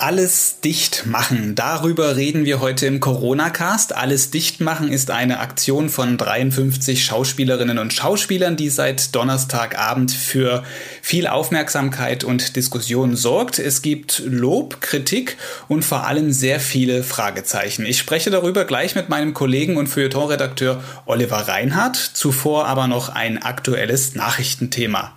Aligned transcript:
Alles 0.00 0.60
dicht 0.64 1.04
machen. 1.04 1.54
Darüber 1.54 2.16
reden 2.16 2.46
wir 2.46 2.60
heute 2.60 2.86
im 2.86 3.00
Corona-Cast. 3.00 3.94
Alles 3.94 4.30
dicht 4.30 4.62
machen 4.62 4.90
ist 4.90 5.10
eine 5.10 5.40
Aktion 5.40 5.90
von 5.90 6.16
53 6.16 7.04
Schauspielerinnen 7.04 7.76
und 7.76 7.92
Schauspielern, 7.92 8.56
die 8.56 8.70
seit 8.70 9.14
Donnerstagabend 9.14 10.10
für 10.10 10.64
viel 11.02 11.26
Aufmerksamkeit 11.26 12.24
und 12.24 12.56
Diskussion 12.56 13.14
sorgt. 13.14 13.58
Es 13.58 13.82
gibt 13.82 14.22
Lob, 14.24 14.80
Kritik 14.80 15.36
und 15.68 15.84
vor 15.84 16.06
allem 16.06 16.32
sehr 16.32 16.60
viele 16.60 17.02
Fragezeichen. 17.02 17.84
Ich 17.84 17.98
spreche 17.98 18.30
darüber 18.30 18.64
gleich 18.64 18.94
mit 18.94 19.10
meinem 19.10 19.34
Kollegen 19.34 19.76
und 19.76 19.88
Feuilleton-Redakteur 19.88 20.82
Oliver 21.04 21.46
Reinhardt. 21.46 21.96
Zuvor 21.98 22.66
aber 22.66 22.86
noch 22.86 23.10
ein 23.10 23.42
aktuelles 23.42 24.14
Nachrichtenthema. 24.14 25.12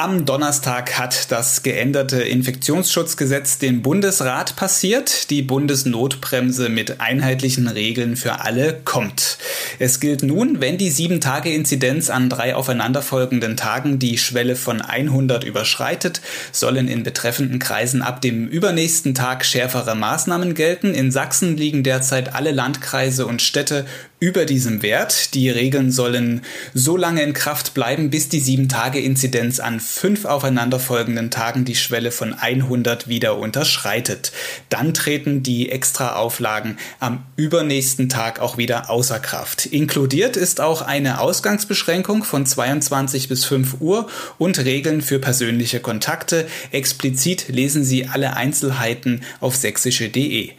Am 0.00 0.24
Donnerstag 0.24 0.96
hat 0.96 1.32
das 1.32 1.64
geänderte 1.64 2.22
Infektionsschutzgesetz 2.22 3.58
den 3.58 3.82
Bundesrat 3.82 4.54
passiert. 4.54 5.28
Die 5.30 5.42
Bundesnotbremse 5.42 6.68
mit 6.68 7.00
einheitlichen 7.00 7.66
Regeln 7.66 8.14
für 8.14 8.42
alle 8.42 8.78
kommt. 8.84 9.38
Es 9.80 9.98
gilt 9.98 10.22
nun, 10.22 10.60
wenn 10.60 10.78
die 10.78 10.92
7-Tage-Inzidenz 10.92 12.10
an 12.10 12.30
drei 12.30 12.54
aufeinanderfolgenden 12.54 13.56
Tagen 13.56 13.98
die 13.98 14.18
Schwelle 14.18 14.54
von 14.54 14.80
100 14.80 15.42
überschreitet, 15.42 16.20
sollen 16.52 16.86
in 16.86 17.02
betreffenden 17.02 17.58
Kreisen 17.58 18.00
ab 18.00 18.20
dem 18.20 18.46
übernächsten 18.46 19.16
Tag 19.16 19.44
schärfere 19.44 19.96
Maßnahmen 19.96 20.54
gelten. 20.54 20.94
In 20.94 21.10
Sachsen 21.10 21.56
liegen 21.56 21.82
derzeit 21.82 22.36
alle 22.36 22.52
Landkreise 22.52 23.26
und 23.26 23.42
Städte 23.42 23.84
über 24.20 24.44
diesem 24.44 24.82
Wert. 24.82 25.34
Die 25.34 25.48
Regeln 25.48 25.92
sollen 25.92 26.42
so 26.74 26.96
lange 26.96 27.22
in 27.22 27.34
Kraft 27.34 27.74
bleiben, 27.74 28.10
bis 28.10 28.28
die 28.28 28.42
7-Tage-Inzidenz 28.42 29.60
an 29.60 29.78
fünf 29.78 30.24
aufeinanderfolgenden 30.24 31.30
Tagen 31.30 31.64
die 31.64 31.76
Schwelle 31.76 32.10
von 32.10 32.34
100 32.34 33.08
wieder 33.08 33.38
unterschreitet. 33.38 34.32
Dann 34.70 34.92
treten 34.92 35.42
die 35.42 35.70
Extraauflagen 35.70 36.78
am 36.98 37.24
übernächsten 37.36 38.08
Tag 38.08 38.40
auch 38.40 38.58
wieder 38.58 38.90
außer 38.90 39.20
Kraft. 39.20 39.66
Inkludiert 39.66 40.36
ist 40.36 40.60
auch 40.60 40.82
eine 40.82 41.20
Ausgangsbeschränkung 41.20 42.24
von 42.24 42.44
22 42.44 43.28
bis 43.28 43.44
5 43.44 43.80
Uhr 43.80 44.08
und 44.38 44.58
Regeln 44.58 45.00
für 45.00 45.20
persönliche 45.20 45.78
Kontakte. 45.78 46.46
Explizit 46.72 47.48
lesen 47.48 47.84
Sie 47.84 48.06
alle 48.06 48.36
Einzelheiten 48.36 49.22
auf 49.40 49.54
sächsische.de. 49.54 50.50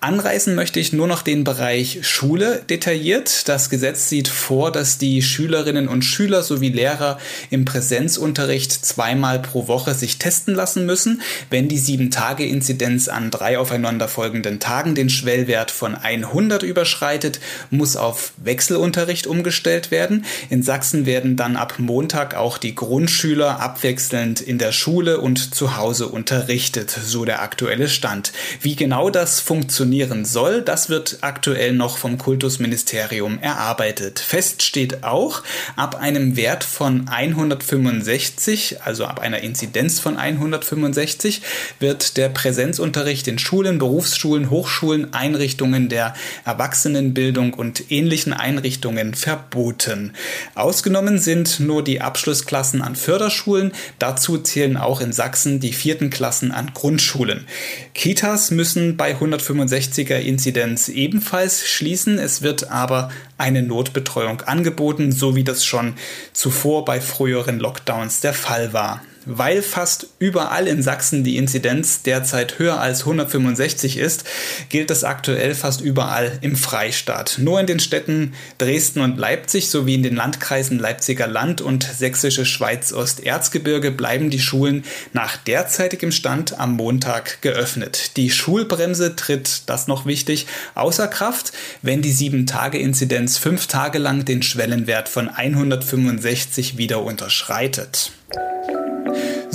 Anreißen 0.00 0.54
möchte 0.54 0.80
ich 0.80 0.92
nur 0.92 1.06
noch 1.06 1.22
den 1.22 1.44
Bereich 1.44 2.00
Schule 2.02 2.62
detailliert. 2.68 3.05
Das 3.46 3.70
Gesetz 3.70 4.08
sieht 4.08 4.26
vor, 4.26 4.72
dass 4.72 4.98
die 4.98 5.22
Schülerinnen 5.22 5.86
und 5.86 6.02
Schüler 6.02 6.42
sowie 6.42 6.70
Lehrer 6.70 7.18
im 7.50 7.64
Präsenzunterricht 7.64 8.72
zweimal 8.72 9.38
pro 9.38 9.68
Woche 9.68 9.94
sich 9.94 10.18
testen 10.18 10.56
lassen 10.56 10.86
müssen, 10.86 11.22
wenn 11.48 11.68
die 11.68 11.78
7-Tage-Inzidenz 11.78 13.06
an 13.06 13.30
drei 13.30 13.60
aufeinanderfolgenden 13.60 14.58
Tagen 14.58 14.96
den 14.96 15.08
Schwellwert 15.08 15.70
von 15.70 15.94
100 15.94 16.64
überschreitet, 16.64 17.38
muss 17.70 17.94
auf 17.94 18.32
Wechselunterricht 18.38 19.28
umgestellt 19.28 19.92
werden. 19.92 20.24
In 20.50 20.64
Sachsen 20.64 21.06
werden 21.06 21.36
dann 21.36 21.54
ab 21.54 21.74
Montag 21.78 22.34
auch 22.34 22.58
die 22.58 22.74
Grundschüler 22.74 23.60
abwechselnd 23.60 24.40
in 24.40 24.58
der 24.58 24.72
Schule 24.72 25.20
und 25.20 25.54
zu 25.54 25.76
Hause 25.76 26.08
unterrichtet, 26.08 26.90
so 26.90 27.24
der 27.24 27.40
aktuelle 27.40 27.88
Stand. 27.88 28.32
Wie 28.62 28.74
genau 28.74 29.10
das 29.10 29.38
funktionieren 29.38 30.24
soll, 30.24 30.60
das 30.60 30.88
wird 30.88 31.18
aktuell 31.20 31.72
noch 31.72 31.98
vom 31.98 32.18
Kultusministerium 32.18 32.95
erarbeitet. 33.40 34.18
Fest 34.18 34.62
steht 34.62 35.04
auch, 35.04 35.42
ab 35.76 35.96
einem 35.96 36.36
Wert 36.36 36.64
von 36.64 37.08
165, 37.08 38.82
also 38.82 39.04
ab 39.04 39.20
einer 39.20 39.40
Inzidenz 39.40 40.00
von 40.00 40.16
165, 40.16 41.42
wird 41.80 42.16
der 42.16 42.28
Präsenzunterricht 42.28 43.28
in 43.28 43.38
Schulen, 43.38 43.78
Berufsschulen, 43.78 44.50
Hochschulen, 44.50 45.12
Einrichtungen 45.12 45.88
der 45.88 46.14
Erwachsenenbildung 46.44 47.54
und 47.54 47.90
ähnlichen 47.90 48.32
Einrichtungen 48.32 49.14
verboten. 49.14 50.12
Ausgenommen 50.54 51.18
sind 51.18 51.60
nur 51.60 51.82
die 51.82 52.00
Abschlussklassen 52.00 52.82
an 52.82 52.96
Förderschulen. 52.96 53.72
Dazu 53.98 54.38
zählen 54.38 54.76
auch 54.76 55.00
in 55.00 55.12
Sachsen 55.12 55.60
die 55.60 55.72
vierten 55.72 56.10
Klassen 56.10 56.52
an 56.52 56.72
Grundschulen. 56.72 57.46
Kitas 57.94 58.50
müssen 58.50 58.96
bei 58.96 59.10
165 59.10 59.56
65er 59.66 60.18
Inzidenz 60.18 60.88
ebenfalls 60.88 61.66
schließen. 61.66 62.18
Es 62.18 62.42
wird 62.42 62.70
aber 62.70 62.85
eine 63.38 63.62
Notbetreuung 63.62 64.42
angeboten, 64.42 65.12
so 65.12 65.36
wie 65.36 65.44
das 65.44 65.64
schon 65.64 65.94
zuvor 66.32 66.84
bei 66.84 67.00
früheren 67.00 67.58
Lockdowns 67.58 68.20
der 68.20 68.34
Fall 68.34 68.72
war. 68.72 69.02
Weil 69.26 69.60
fast 69.60 70.06
überall 70.20 70.68
in 70.68 70.82
Sachsen 70.82 71.24
die 71.24 71.36
Inzidenz 71.36 72.02
derzeit 72.02 72.60
höher 72.60 72.80
als 72.80 73.00
165 73.00 73.98
ist, 73.98 74.24
gilt 74.68 74.90
es 74.92 75.02
aktuell 75.02 75.56
fast 75.56 75.80
überall 75.80 76.38
im 76.42 76.54
Freistaat. 76.54 77.38
Nur 77.38 77.58
in 77.58 77.66
den 77.66 77.80
Städten 77.80 78.34
Dresden 78.58 79.00
und 79.00 79.18
Leipzig 79.18 79.68
sowie 79.68 79.94
in 79.94 80.04
den 80.04 80.14
Landkreisen 80.14 80.78
Leipziger 80.78 81.26
Land 81.26 81.60
und 81.60 81.82
Sächsische 81.82 82.46
Schweiz 82.46 82.92
Osterzgebirge 82.92 83.90
bleiben 83.90 84.30
die 84.30 84.38
Schulen 84.38 84.84
nach 85.12 85.36
derzeitigem 85.36 86.12
Stand 86.12 86.58
am 86.60 86.74
Montag 86.74 87.42
geöffnet. 87.42 88.16
Die 88.16 88.30
Schulbremse 88.30 89.16
tritt, 89.16 89.62
das 89.66 89.88
noch 89.88 90.06
wichtig, 90.06 90.46
außer 90.76 91.08
Kraft, 91.08 91.52
wenn 91.82 92.00
die 92.00 92.14
7-Tage-Inzidenz 92.14 93.38
fünf 93.38 93.66
Tage 93.66 93.98
lang 93.98 94.24
den 94.24 94.42
Schwellenwert 94.42 95.08
von 95.08 95.28
165 95.28 96.78
wieder 96.78 97.02
unterschreitet. 97.02 98.12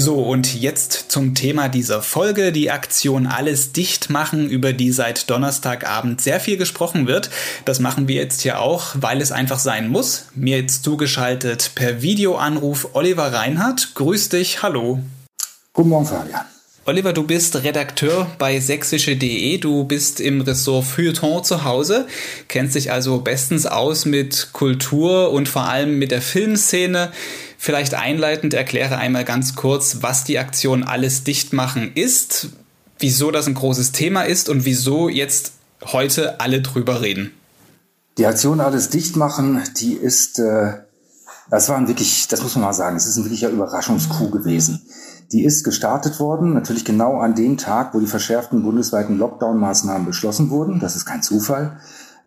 So, 0.03 0.15
und 0.15 0.59
jetzt 0.59 1.11
zum 1.11 1.35
Thema 1.35 1.69
dieser 1.69 2.01
Folge, 2.01 2.51
die 2.51 2.71
Aktion 2.71 3.27
Alles 3.27 3.71
dicht 3.71 4.09
machen, 4.09 4.49
über 4.49 4.73
die 4.73 4.91
seit 4.91 5.29
Donnerstagabend 5.29 6.21
sehr 6.21 6.39
viel 6.39 6.57
gesprochen 6.57 7.05
wird. 7.05 7.29
Das 7.65 7.79
machen 7.79 8.07
wir 8.07 8.15
jetzt 8.15 8.41
hier 8.41 8.59
auch, 8.61 8.95
weil 8.95 9.21
es 9.21 9.31
einfach 9.31 9.59
sein 9.59 9.89
muss. 9.89 10.25
Mir 10.33 10.57
jetzt 10.57 10.83
zugeschaltet 10.83 11.73
per 11.75 12.01
Videoanruf 12.01 12.89
Oliver 12.93 13.31
Reinhardt. 13.31 13.93
Grüß 13.93 14.29
dich, 14.29 14.63
hallo. 14.63 15.03
Guten 15.71 15.89
Morgen, 15.89 16.07
Fabian. 16.07 16.45
Oliver, 16.91 17.13
du 17.13 17.23
bist 17.23 17.55
Redakteur 17.63 18.27
bei 18.37 18.59
sächsische.de, 18.59 19.57
du 19.59 19.85
bist 19.85 20.19
im 20.19 20.41
Ressort 20.41 20.83
Feuilleton 20.83 21.41
zu 21.41 21.63
Hause, 21.63 22.05
kennst 22.49 22.75
dich 22.75 22.91
also 22.91 23.19
bestens 23.19 23.65
aus 23.65 24.03
mit 24.03 24.49
Kultur 24.51 25.31
und 25.31 25.47
vor 25.47 25.69
allem 25.69 25.99
mit 25.99 26.11
der 26.11 26.21
Filmszene. 26.21 27.13
Vielleicht 27.57 27.93
einleitend 27.93 28.53
erkläre 28.53 28.97
einmal 28.97 29.23
ganz 29.23 29.55
kurz, 29.55 29.99
was 30.01 30.25
die 30.25 30.37
Aktion 30.37 30.83
Alles 30.83 31.23
dicht 31.23 31.53
machen 31.53 31.93
ist, 31.95 32.49
wieso 32.99 33.31
das 33.31 33.47
ein 33.47 33.53
großes 33.53 33.93
Thema 33.93 34.23
ist 34.23 34.49
und 34.49 34.65
wieso 34.65 35.07
jetzt 35.07 35.53
heute 35.85 36.41
alle 36.41 36.59
drüber 36.59 37.01
reden. 37.01 37.31
Die 38.17 38.25
Aktion 38.25 38.59
Alles 38.59 38.89
dicht 38.89 39.15
machen, 39.15 39.63
die 39.79 39.93
ist, 39.93 40.39
äh, 40.39 40.73
das 41.49 41.69
war 41.69 41.77
ein 41.77 41.87
wirklich, 41.87 42.27
das 42.27 42.43
muss 42.43 42.55
man 42.55 42.65
mal 42.65 42.73
sagen, 42.73 42.97
es 42.97 43.05
ist 43.05 43.15
ein 43.15 43.23
wirklicher 43.23 43.49
Überraschungskuh 43.49 44.29
gewesen. 44.29 44.81
Die 45.31 45.45
ist 45.45 45.63
gestartet 45.63 46.19
worden, 46.19 46.53
natürlich 46.53 46.83
genau 46.83 47.19
an 47.19 47.35
dem 47.35 47.57
Tag, 47.57 47.93
wo 47.93 47.99
die 47.99 48.07
verschärften 48.07 48.63
bundesweiten 48.63 49.17
Lockdown-Maßnahmen 49.17 50.05
beschlossen 50.05 50.49
wurden. 50.49 50.79
Das 50.79 50.97
ist 50.97 51.05
kein 51.05 51.21
Zufall. 51.21 51.77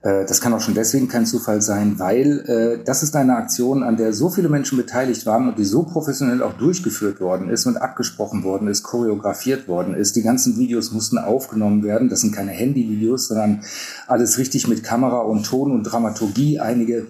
Äh, 0.01 0.25
das 0.27 0.41
kann 0.41 0.55
auch 0.55 0.61
schon 0.61 0.75
deswegen 0.75 1.09
kein 1.09 1.27
Zufall 1.27 1.61
sein, 1.61 1.99
weil 1.99 2.41
äh, 2.47 2.85
das 2.85 3.03
ist 3.03 3.17
eine 3.17 3.37
Aktion, 3.37 3.83
an 3.83 3.97
der 3.97 4.13
so 4.13 4.31
viele 4.31 4.49
Menschen 4.49 4.79
beteiligt 4.79 5.27
waren 5.27 5.49
und 5.49 5.59
die 5.59 5.65
so 5.65 5.83
professionell 5.83 6.43
auch 6.43 6.55
durchgeführt 6.55 7.21
worden 7.21 7.49
ist 7.49 7.67
und 7.67 7.77
abgesprochen 7.77 8.45
worden 8.45 8.69
ist, 8.69 8.83
choreografiert 8.83 9.67
worden 9.67 9.95
ist. 9.95 10.17
Die 10.17 10.23
ganzen 10.23 10.57
Videos 10.59 10.93
mussten 10.93 11.19
aufgenommen 11.19 11.83
werden. 11.83 12.09
Das 12.09 12.21
sind 12.21 12.35
keine 12.35 12.53
Handyvideos, 12.53 13.29
sondern 13.29 13.65
alles 14.07 14.39
richtig 14.39 14.69
mit 14.69 14.83
Kamera 14.83 15.21
und 15.21 15.45
Ton 15.45 15.73
und 15.73 15.83
Dramaturgie. 15.85 16.61
Einige 16.61 17.07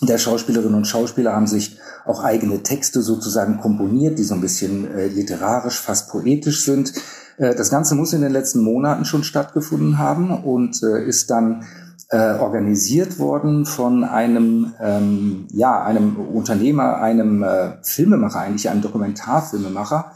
der 0.00 0.18
Schauspielerinnen 0.18 0.74
und 0.74 0.86
Schauspieler 0.86 1.34
haben 1.34 1.46
sich 1.46 1.78
auch 2.04 2.22
eigene 2.22 2.62
Texte 2.62 3.00
sozusagen 3.00 3.60
komponiert, 3.60 4.18
die 4.18 4.24
so 4.24 4.34
ein 4.34 4.40
bisschen 4.40 4.92
äh, 4.92 5.06
literarisch, 5.06 5.80
fast 5.80 6.10
poetisch 6.10 6.64
sind. 6.64 6.92
Äh, 7.36 7.54
das 7.54 7.70
Ganze 7.70 7.94
muss 7.94 8.12
in 8.12 8.22
den 8.22 8.32
letzten 8.32 8.62
Monaten 8.62 9.04
schon 9.04 9.24
stattgefunden 9.24 9.98
haben 9.98 10.30
und 10.30 10.82
äh, 10.82 11.04
ist 11.04 11.30
dann 11.30 11.64
äh, 12.10 12.34
organisiert 12.34 13.18
worden 13.18 13.66
von 13.66 14.04
einem, 14.04 14.74
ähm, 14.80 15.46
ja, 15.50 15.82
einem 15.82 16.16
Unternehmer, 16.16 17.00
einem 17.00 17.42
äh, 17.42 17.82
Filmemacher, 17.82 18.40
eigentlich 18.40 18.68
einem 18.68 18.82
Dokumentarfilmemacher. 18.82 20.12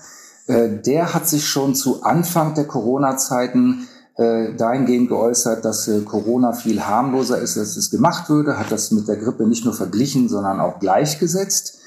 Äh, 0.48 0.80
der 0.84 1.14
hat 1.14 1.28
sich 1.28 1.46
schon 1.46 1.74
zu 1.74 2.02
Anfang 2.02 2.54
der 2.54 2.66
Corona-Zeiten 2.66 3.88
äh, 4.18 4.52
dahingehend 4.56 5.08
geäußert, 5.08 5.64
dass 5.64 5.86
äh, 5.86 6.00
Corona 6.00 6.52
viel 6.52 6.80
harmloser 6.80 7.38
ist, 7.38 7.56
als 7.56 7.76
es 7.76 7.88
gemacht 7.88 8.28
würde, 8.28 8.58
hat 8.58 8.72
das 8.72 8.90
mit 8.90 9.06
der 9.06 9.16
Grippe 9.16 9.46
nicht 9.46 9.64
nur 9.64 9.74
verglichen, 9.74 10.28
sondern 10.28 10.58
auch 10.58 10.80
gleichgesetzt 10.80 11.78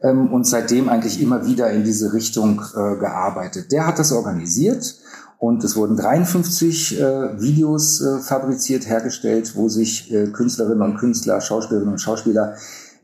ähm, 0.00 0.32
und 0.32 0.46
seitdem 0.46 0.88
eigentlich 0.88 1.20
immer 1.20 1.46
wieder 1.46 1.68
in 1.72 1.82
diese 1.82 2.12
Richtung 2.12 2.62
äh, 2.76 2.96
gearbeitet. 2.96 3.72
Der 3.72 3.88
hat 3.88 3.98
das 3.98 4.12
organisiert 4.12 5.00
und 5.38 5.64
es 5.64 5.74
wurden 5.74 5.96
53 5.96 7.00
äh, 7.00 7.40
Videos 7.40 8.04
fabriziert, 8.22 8.88
hergestellt, 8.88 9.56
wo 9.56 9.68
sich 9.68 10.14
Künstlerinnen 10.32 10.82
und 10.82 10.96
Künstler, 10.96 11.40
Schauspielerinnen 11.40 11.94
und 11.94 12.00
Schauspieler 12.00 12.54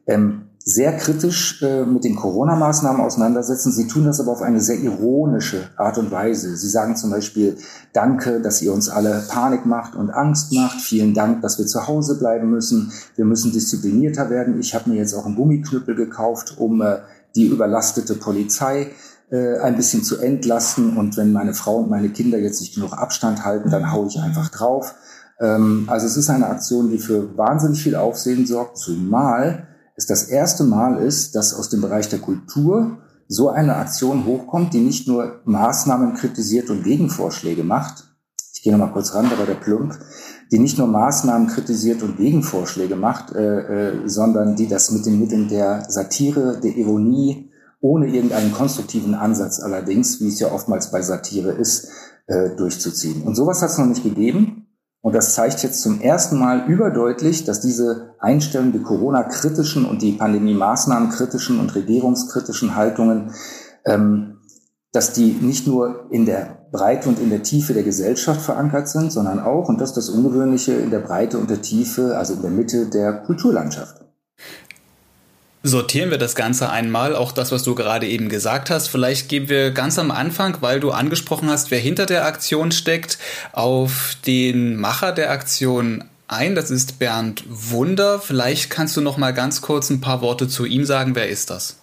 ähm, 0.06 0.42
sehr 0.68 0.96
kritisch 0.96 1.62
äh, 1.62 1.84
mit 1.84 2.02
den 2.02 2.16
Corona-Maßnahmen 2.16 3.00
auseinandersetzen. 3.00 3.70
Sie 3.70 3.86
tun 3.86 4.04
das 4.04 4.18
aber 4.18 4.32
auf 4.32 4.42
eine 4.42 4.60
sehr 4.60 4.80
ironische 4.80 5.70
Art 5.76 5.96
und 5.96 6.10
Weise. 6.10 6.56
Sie 6.56 6.68
sagen 6.68 6.96
zum 6.96 7.12
Beispiel, 7.12 7.56
danke, 7.92 8.40
dass 8.40 8.60
ihr 8.62 8.74
uns 8.74 8.88
alle 8.88 9.22
Panik 9.28 9.64
macht 9.64 9.94
und 9.94 10.10
Angst 10.10 10.52
macht. 10.52 10.80
Vielen 10.80 11.14
Dank, 11.14 11.40
dass 11.42 11.60
wir 11.60 11.66
zu 11.66 11.86
Hause 11.86 12.18
bleiben 12.18 12.50
müssen. 12.50 12.90
Wir 13.14 13.24
müssen 13.24 13.52
disziplinierter 13.52 14.28
werden. 14.28 14.58
Ich 14.58 14.74
habe 14.74 14.90
mir 14.90 14.96
jetzt 14.96 15.14
auch 15.14 15.24
einen 15.24 15.36
Gummiknüppel 15.36 15.94
gekauft, 15.94 16.56
um 16.58 16.82
äh, 16.82 16.96
die 17.36 17.46
überlastete 17.46 18.16
Polizei 18.16 18.88
äh, 19.30 19.58
ein 19.58 19.76
bisschen 19.76 20.02
zu 20.02 20.18
entlasten. 20.18 20.96
Und 20.96 21.16
wenn 21.16 21.32
meine 21.32 21.54
Frau 21.54 21.76
und 21.76 21.90
meine 21.90 22.08
Kinder 22.08 22.38
jetzt 22.38 22.60
nicht 22.60 22.74
genug 22.74 22.92
Abstand 22.92 23.44
halten, 23.44 23.70
dann 23.70 23.92
haue 23.92 24.08
ich 24.08 24.18
einfach 24.18 24.48
drauf. 24.48 24.96
Ähm, 25.38 25.84
also 25.86 26.06
es 26.06 26.16
ist 26.16 26.28
eine 26.28 26.48
Aktion, 26.48 26.90
die 26.90 26.98
für 26.98 27.38
wahnsinnig 27.38 27.80
viel 27.80 27.94
Aufsehen 27.94 28.46
sorgt, 28.46 28.78
zumal 28.78 29.68
es 29.96 30.06
das 30.06 30.24
erste 30.24 30.64
Mal 30.64 30.98
ist, 30.98 31.34
dass 31.34 31.54
aus 31.54 31.70
dem 31.70 31.80
Bereich 31.80 32.08
der 32.08 32.18
Kultur 32.18 32.98
so 33.28 33.48
eine 33.48 33.76
Aktion 33.76 34.26
hochkommt, 34.26 34.72
die 34.72 34.80
nicht 34.80 35.08
nur 35.08 35.40
Maßnahmen 35.44 36.14
kritisiert 36.14 36.70
und 36.70 36.84
Gegenvorschläge 36.84 37.64
macht. 37.64 38.04
Ich 38.54 38.62
gehe 38.62 38.72
nochmal 38.72 38.92
kurz 38.92 39.14
ran, 39.14 39.28
da 39.30 39.38
war 39.38 39.46
der 39.46 39.54
Plump, 39.54 39.98
die 40.52 40.58
nicht 40.58 40.78
nur 40.78 40.86
Maßnahmen 40.86 41.48
kritisiert 41.48 42.02
und 42.02 42.16
Gegenvorschläge 42.16 42.94
macht, 42.94 43.34
äh, 43.34 43.94
äh, 43.94 44.08
sondern 44.08 44.54
die 44.54 44.68
das 44.68 44.90
mit 44.90 45.06
den 45.06 45.18
Mitteln 45.18 45.48
der 45.48 45.84
Satire, 45.88 46.60
der 46.62 46.76
Ironie, 46.76 47.50
ohne 47.80 48.08
irgendeinen 48.08 48.52
konstruktiven 48.52 49.14
Ansatz 49.14 49.60
allerdings, 49.60 50.20
wie 50.20 50.28
es 50.28 50.40
ja 50.40 50.52
oftmals 50.52 50.90
bei 50.90 51.02
Satire 51.02 51.52
ist, 51.52 51.88
äh, 52.26 52.50
durchzuziehen. 52.56 53.22
Und 53.22 53.34
sowas 53.34 53.62
hat 53.62 53.70
es 53.70 53.78
noch 53.78 53.86
nicht 53.86 54.02
gegeben. 54.02 54.55
Und 55.06 55.14
das 55.14 55.36
zeigt 55.36 55.62
jetzt 55.62 55.82
zum 55.82 56.00
ersten 56.00 56.36
Mal 56.36 56.66
überdeutlich, 56.66 57.44
dass 57.44 57.60
diese 57.60 58.16
Einstellung, 58.18 58.72
die 58.72 58.82
Corona-kritischen 58.82 59.84
und 59.84 60.02
die 60.02 60.10
Pandemie-Maßnahmen-kritischen 60.10 61.60
und 61.60 61.76
regierungskritischen 61.76 62.74
Haltungen, 62.74 63.30
ähm, 63.84 64.40
dass 64.90 65.12
die 65.12 65.30
nicht 65.40 65.68
nur 65.68 66.06
in 66.10 66.26
der 66.26 66.66
Breite 66.72 67.08
und 67.08 67.20
in 67.20 67.30
der 67.30 67.44
Tiefe 67.44 67.72
der 67.72 67.84
Gesellschaft 67.84 68.40
verankert 68.40 68.88
sind, 68.88 69.12
sondern 69.12 69.38
auch, 69.38 69.68
und 69.68 69.80
das 69.80 69.90
ist 69.90 69.96
das 69.96 70.08
Ungewöhnliche, 70.08 70.72
in 70.72 70.90
der 70.90 70.98
Breite 70.98 71.38
und 71.38 71.50
der 71.50 71.62
Tiefe, 71.62 72.18
also 72.18 72.34
in 72.34 72.42
der 72.42 72.50
Mitte 72.50 72.86
der 72.86 73.22
Kulturlandschaft 73.22 74.05
sortieren 75.66 76.10
wir 76.10 76.18
das 76.18 76.34
Ganze 76.34 76.70
einmal, 76.70 77.14
auch 77.14 77.32
das, 77.32 77.52
was 77.52 77.62
du 77.62 77.74
gerade 77.74 78.06
eben 78.06 78.28
gesagt 78.28 78.70
hast. 78.70 78.88
Vielleicht 78.88 79.28
gehen 79.28 79.48
wir 79.48 79.70
ganz 79.70 79.98
am 79.98 80.10
Anfang, 80.10 80.58
weil 80.60 80.80
du 80.80 80.90
angesprochen 80.90 81.50
hast, 81.50 81.70
wer 81.70 81.78
hinter 81.78 82.06
der 82.06 82.26
Aktion 82.26 82.72
steckt, 82.72 83.18
auf 83.52 84.16
den 84.26 84.76
Macher 84.76 85.12
der 85.12 85.30
Aktion 85.30 86.04
ein. 86.28 86.54
Das 86.54 86.70
ist 86.70 86.98
Bernd 86.98 87.44
Wunder. 87.48 88.20
Vielleicht 88.20 88.70
kannst 88.70 88.96
du 88.96 89.00
noch 89.00 89.16
mal 89.16 89.32
ganz 89.32 89.60
kurz 89.60 89.90
ein 89.90 90.00
paar 90.00 90.20
Worte 90.20 90.48
zu 90.48 90.64
ihm 90.64 90.84
sagen. 90.84 91.14
Wer 91.14 91.28
ist 91.28 91.50
das? 91.50 91.76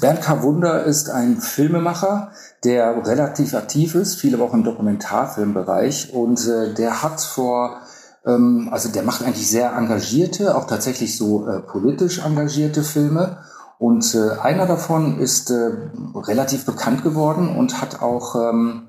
Bernd 0.00 0.22
K. 0.22 0.42
Wunder 0.42 0.84
ist 0.84 1.10
ein 1.10 1.40
Filmemacher, 1.40 2.32
der 2.64 3.06
relativ 3.06 3.54
aktiv 3.54 3.94
ist, 3.94 4.16
viele 4.16 4.38
auch 4.40 4.54
im 4.54 4.64
Dokumentarfilmbereich 4.64 6.12
und 6.12 6.46
äh, 6.46 6.72
der 6.74 7.02
hat 7.02 7.20
vor 7.20 7.80
ähm, 8.26 8.68
also 8.70 8.88
der 8.90 9.02
macht 9.02 9.22
eigentlich 9.22 9.48
sehr 9.48 9.72
engagierte, 9.72 10.56
auch 10.56 10.66
tatsächlich 10.66 11.16
so 11.16 11.46
äh, 11.46 11.60
politisch 11.60 12.24
engagierte 12.24 12.82
Filme. 12.82 13.38
Und 13.78 14.14
äh, 14.14 14.38
einer 14.38 14.66
davon 14.66 15.18
ist 15.18 15.50
äh, 15.50 15.70
relativ 16.14 16.66
bekannt 16.66 17.02
geworden 17.02 17.56
und 17.56 17.80
hat 17.80 18.02
auch, 18.02 18.36
ähm, 18.36 18.88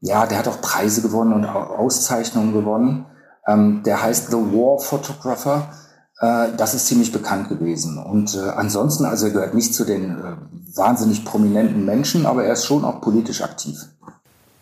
ja, 0.00 0.26
der 0.26 0.38
hat 0.38 0.48
auch 0.48 0.60
Preise 0.60 1.02
gewonnen 1.02 1.32
und 1.32 1.44
Auszeichnungen 1.44 2.52
gewonnen. 2.52 3.06
Ähm, 3.48 3.82
der 3.84 4.02
heißt 4.02 4.30
The 4.30 4.36
War 4.36 4.78
Photographer. 4.78 5.70
Äh, 6.20 6.52
das 6.56 6.74
ist 6.74 6.86
ziemlich 6.86 7.10
bekannt 7.10 7.48
gewesen. 7.48 7.98
Und 7.98 8.36
äh, 8.36 8.50
ansonsten, 8.50 9.06
also 9.06 9.26
er 9.26 9.32
gehört 9.32 9.54
nicht 9.54 9.74
zu 9.74 9.84
den 9.84 10.10
äh, 10.10 10.36
wahnsinnig 10.76 11.24
prominenten 11.24 11.84
Menschen, 11.84 12.26
aber 12.26 12.44
er 12.44 12.52
ist 12.52 12.64
schon 12.64 12.84
auch 12.84 13.00
politisch 13.00 13.42
aktiv. 13.42 13.76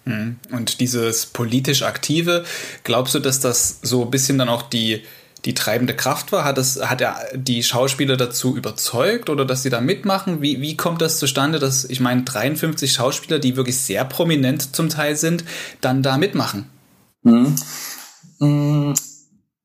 Mhm. 0.06 0.37
Und 0.53 0.81
dieses 0.81 1.26
politisch 1.26 1.82
Aktive, 1.82 2.44
glaubst 2.85 3.14
du, 3.14 3.19
dass 3.19 3.41
das 3.41 3.81
so 3.82 4.05
ein 4.05 4.11
bisschen 4.11 4.38
dann 4.38 4.49
auch 4.49 4.62
die, 4.62 5.03
die 5.44 5.53
treibende 5.55 5.94
Kraft 5.94 6.32
war? 6.32 6.44
Hat, 6.44 6.56
das, 6.56 6.81
hat 6.81 7.00
er 7.00 7.19
die 7.35 7.62
Schauspieler 7.62 8.17
dazu 8.17 8.56
überzeugt 8.56 9.29
oder 9.29 9.44
dass 9.44 9.62
sie 9.62 9.70
da 9.70 9.81
mitmachen? 9.81 10.41
Wie, 10.41 10.61
wie 10.61 10.76
kommt 10.76 11.03
das 11.03 11.19
zustande, 11.19 11.58
dass, 11.58 11.85
ich 11.85 12.00
meine, 12.00 12.23
53 12.23 12.93
Schauspieler, 12.93 13.41
die 13.41 13.56
wirklich 13.56 13.79
sehr 13.79 14.05
prominent 14.05 14.75
zum 14.75 14.88
Teil 14.88 15.17
sind, 15.17 15.44
dann 15.81 16.03
da 16.03 16.17
mitmachen? 16.17 16.70
Mhm. 18.38 18.94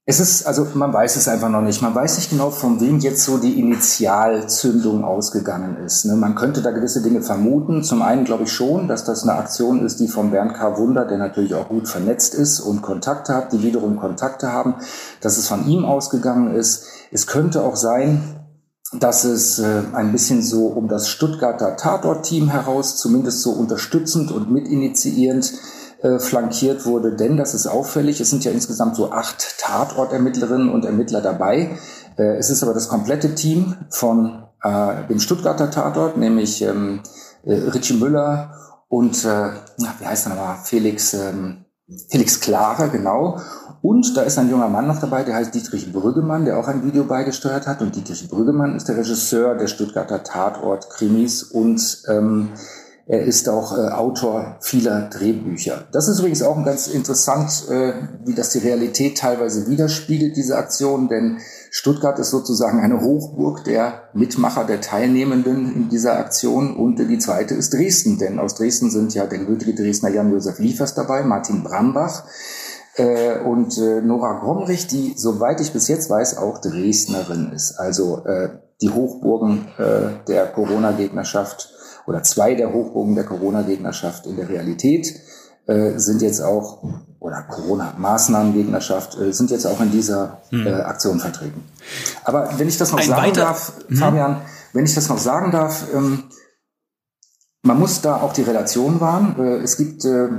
Es 0.03 0.19
ist, 0.19 0.47
also 0.47 0.67
man 0.73 0.91
weiß 0.91 1.15
es 1.15 1.27
einfach 1.27 1.49
noch 1.49 1.61
nicht. 1.61 1.83
Man 1.83 1.93
weiß 1.93 2.17
nicht 2.17 2.31
genau, 2.31 2.49
von 2.49 2.81
wem 2.81 2.97
jetzt 2.97 3.23
so 3.23 3.37
die 3.37 3.59
Initialzündung 3.59 5.03
ausgegangen 5.03 5.77
ist. 5.77 6.05
Ne? 6.05 6.15
Man 6.15 6.33
könnte 6.33 6.63
da 6.63 6.71
gewisse 6.71 7.03
Dinge 7.03 7.21
vermuten. 7.21 7.83
Zum 7.83 8.01
einen 8.01 8.25
glaube 8.25 8.43
ich 8.43 8.51
schon, 8.51 8.87
dass 8.87 9.03
das 9.03 9.21
eine 9.21 9.33
Aktion 9.33 9.85
ist, 9.85 9.99
die 9.99 10.07
von 10.07 10.31
Bernd 10.31 10.55
K. 10.55 10.75
Wunder, 10.79 11.05
der 11.05 11.19
natürlich 11.19 11.53
auch 11.53 11.69
gut 11.69 11.87
vernetzt 11.87 12.33
ist 12.33 12.59
und 12.61 12.81
Kontakte 12.81 13.35
hat, 13.35 13.53
die 13.53 13.61
wiederum 13.61 13.97
Kontakte 13.99 14.51
haben, 14.51 14.75
dass 15.21 15.37
es 15.37 15.47
von 15.47 15.67
ihm 15.67 15.85
ausgegangen 15.85 16.55
ist. 16.55 16.85
Es 17.11 17.27
könnte 17.27 17.61
auch 17.63 17.75
sein, 17.75 18.41
dass 18.93 19.23
es 19.23 19.59
äh, 19.59 19.83
ein 19.93 20.11
bisschen 20.11 20.41
so 20.41 20.65
um 20.65 20.87
das 20.87 21.09
Stuttgarter 21.09 21.77
Tatort-Team 21.77 22.49
heraus, 22.49 22.97
zumindest 22.97 23.41
so 23.41 23.51
unterstützend 23.51 24.31
und 24.31 24.51
mitinitiierend, 24.51 25.53
äh, 26.01 26.19
flankiert 26.19 26.85
wurde, 26.85 27.15
denn 27.15 27.37
das 27.37 27.53
ist 27.53 27.67
auffällig. 27.67 28.19
Es 28.21 28.29
sind 28.29 28.43
ja 28.43 28.51
insgesamt 28.51 28.95
so 28.95 29.11
acht 29.11 29.59
Tatortermittlerinnen 29.59 30.69
und 30.69 30.85
Ermittler 30.85 31.21
dabei. 31.21 31.77
Äh, 32.17 32.37
es 32.37 32.49
ist 32.49 32.63
aber 32.63 32.73
das 32.73 32.87
komplette 32.87 33.35
Team 33.35 33.75
von 33.89 34.43
äh, 34.63 35.07
dem 35.09 35.19
Stuttgarter 35.19 35.69
Tatort, 35.69 36.17
nämlich 36.17 36.61
ähm, 36.63 37.01
äh, 37.43 37.53
Richie 37.53 37.95
Müller 37.95 38.55
und 38.87 39.23
wie 39.23 40.05
heißt 40.05 40.25
er 40.25 40.35
nochmal? 40.35 40.57
Felix, 40.65 41.13
ähm, 41.13 41.63
Felix 42.09 42.41
Klare, 42.41 42.89
genau. 42.89 43.39
Und 43.81 44.15
da 44.17 44.23
ist 44.23 44.37
ein 44.37 44.49
junger 44.49 44.67
Mann 44.67 44.87
noch 44.87 44.99
dabei, 44.99 45.23
der 45.23 45.35
heißt 45.35 45.53
Dietrich 45.53 45.91
Brüggemann, 45.93 46.45
der 46.45 46.59
auch 46.59 46.67
ein 46.67 46.83
Video 46.83 47.05
beigesteuert 47.05 47.67
hat. 47.67 47.81
Und 47.81 47.95
Dietrich 47.95 48.27
Brüggemann 48.29 48.75
ist 48.75 48.87
der 48.87 48.97
Regisseur 48.97 49.55
der 49.55 49.67
Stuttgarter 49.67 50.23
Tatort-Krimis 50.23 51.43
und 51.43 52.03
ähm, 52.09 52.49
er 53.07 53.23
ist 53.23 53.49
auch 53.49 53.77
äh, 53.77 53.89
Autor 53.89 54.57
vieler 54.61 55.09
Drehbücher. 55.09 55.87
Das 55.91 56.07
ist 56.07 56.19
übrigens 56.19 56.43
auch 56.43 56.63
ganz 56.63 56.87
interessant, 56.87 57.65
äh, 57.69 57.93
wie 58.25 58.33
das 58.33 58.51
die 58.51 58.59
Realität 58.59 59.17
teilweise 59.17 59.67
widerspiegelt, 59.67 60.37
diese 60.37 60.57
Aktion, 60.57 61.07
denn 61.09 61.39
Stuttgart 61.71 62.19
ist 62.19 62.29
sozusagen 62.29 62.79
eine 62.79 63.01
Hochburg 63.01 63.63
der 63.63 64.09
Mitmacher, 64.13 64.65
der 64.65 64.81
Teilnehmenden 64.81 65.73
in 65.73 65.89
dieser 65.89 66.17
Aktion 66.17 66.75
und 66.75 66.97
die 66.97 67.17
zweite 67.17 67.55
ist 67.55 67.73
Dresden, 67.73 68.17
denn 68.17 68.39
aus 68.39 68.55
Dresden 68.55 68.91
sind 68.91 69.13
ja 69.13 69.25
der 69.25 69.39
gebürtige 69.39 69.73
Dresdner 69.73 70.09
Jan-Josef 70.09 70.59
Liefers 70.59 70.93
dabei, 70.93 71.23
Martin 71.23 71.63
Brambach 71.63 72.25
äh, 72.95 73.39
und 73.39 73.77
äh, 73.77 74.01
Nora 74.01 74.39
Gromrich, 74.39 74.87
die, 74.87 75.13
soweit 75.15 75.61
ich 75.61 75.71
bis 75.71 75.87
jetzt 75.87 76.09
weiß, 76.09 76.37
auch 76.37 76.59
Dresdnerin 76.59 77.51
ist. 77.53 77.79
Also 77.79 78.25
äh, 78.25 78.49
die 78.81 78.89
Hochburgen 78.89 79.67
äh, 79.77 80.25
der 80.27 80.47
Corona-Gegnerschaft 80.47 81.73
oder 82.07 82.23
zwei 82.23 82.55
der 82.55 82.73
Hochburgen 82.73 83.15
der 83.15 83.25
Corona-Gegnerschaft 83.25 84.25
in 84.25 84.35
der 84.35 84.49
Realität 84.49 85.13
äh, 85.67 85.97
sind 85.97 86.21
jetzt 86.21 86.41
auch, 86.41 86.83
oder 87.19 87.43
Corona-Maßnahmen-Gegnerschaft, 87.43 89.17
äh, 89.19 89.31
sind 89.31 89.51
jetzt 89.51 89.65
auch 89.65 89.79
in 89.79 89.91
dieser 89.91 90.41
hm. 90.49 90.67
äh, 90.67 90.71
Aktion 90.81 91.19
vertreten. 91.19 91.63
Aber 92.23 92.49
wenn 92.57 92.67
ich 92.67 92.77
das 92.77 92.91
noch 92.91 92.99
Ein 92.99 93.07
sagen 93.07 93.21
weiter? 93.21 93.41
darf, 93.41 93.73
hm. 93.87 93.97
Fabian, 93.97 94.41
wenn 94.73 94.85
ich 94.85 94.95
das 94.95 95.09
noch 95.09 95.19
sagen 95.19 95.51
darf, 95.51 95.85
ähm, 95.93 96.23
man 97.63 97.79
muss 97.79 98.01
da 98.01 98.17
auch 98.17 98.33
die 98.33 98.41
Relation 98.41 98.99
wahren. 98.99 99.35
Äh, 99.37 99.57
es 99.57 99.77
gibt 99.77 100.03
äh, 100.05 100.29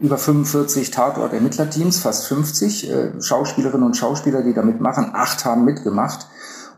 über 0.00 0.18
45 0.18 0.90
Tatort-Ermittlerteams, 0.90 2.00
fast 2.00 2.26
50 2.26 2.90
äh, 2.90 3.22
Schauspielerinnen 3.22 3.86
und 3.86 3.96
Schauspieler, 3.96 4.42
die 4.42 4.52
da 4.52 4.62
mitmachen. 4.62 5.12
Acht 5.14 5.44
haben 5.44 5.64
mitgemacht. 5.64 6.26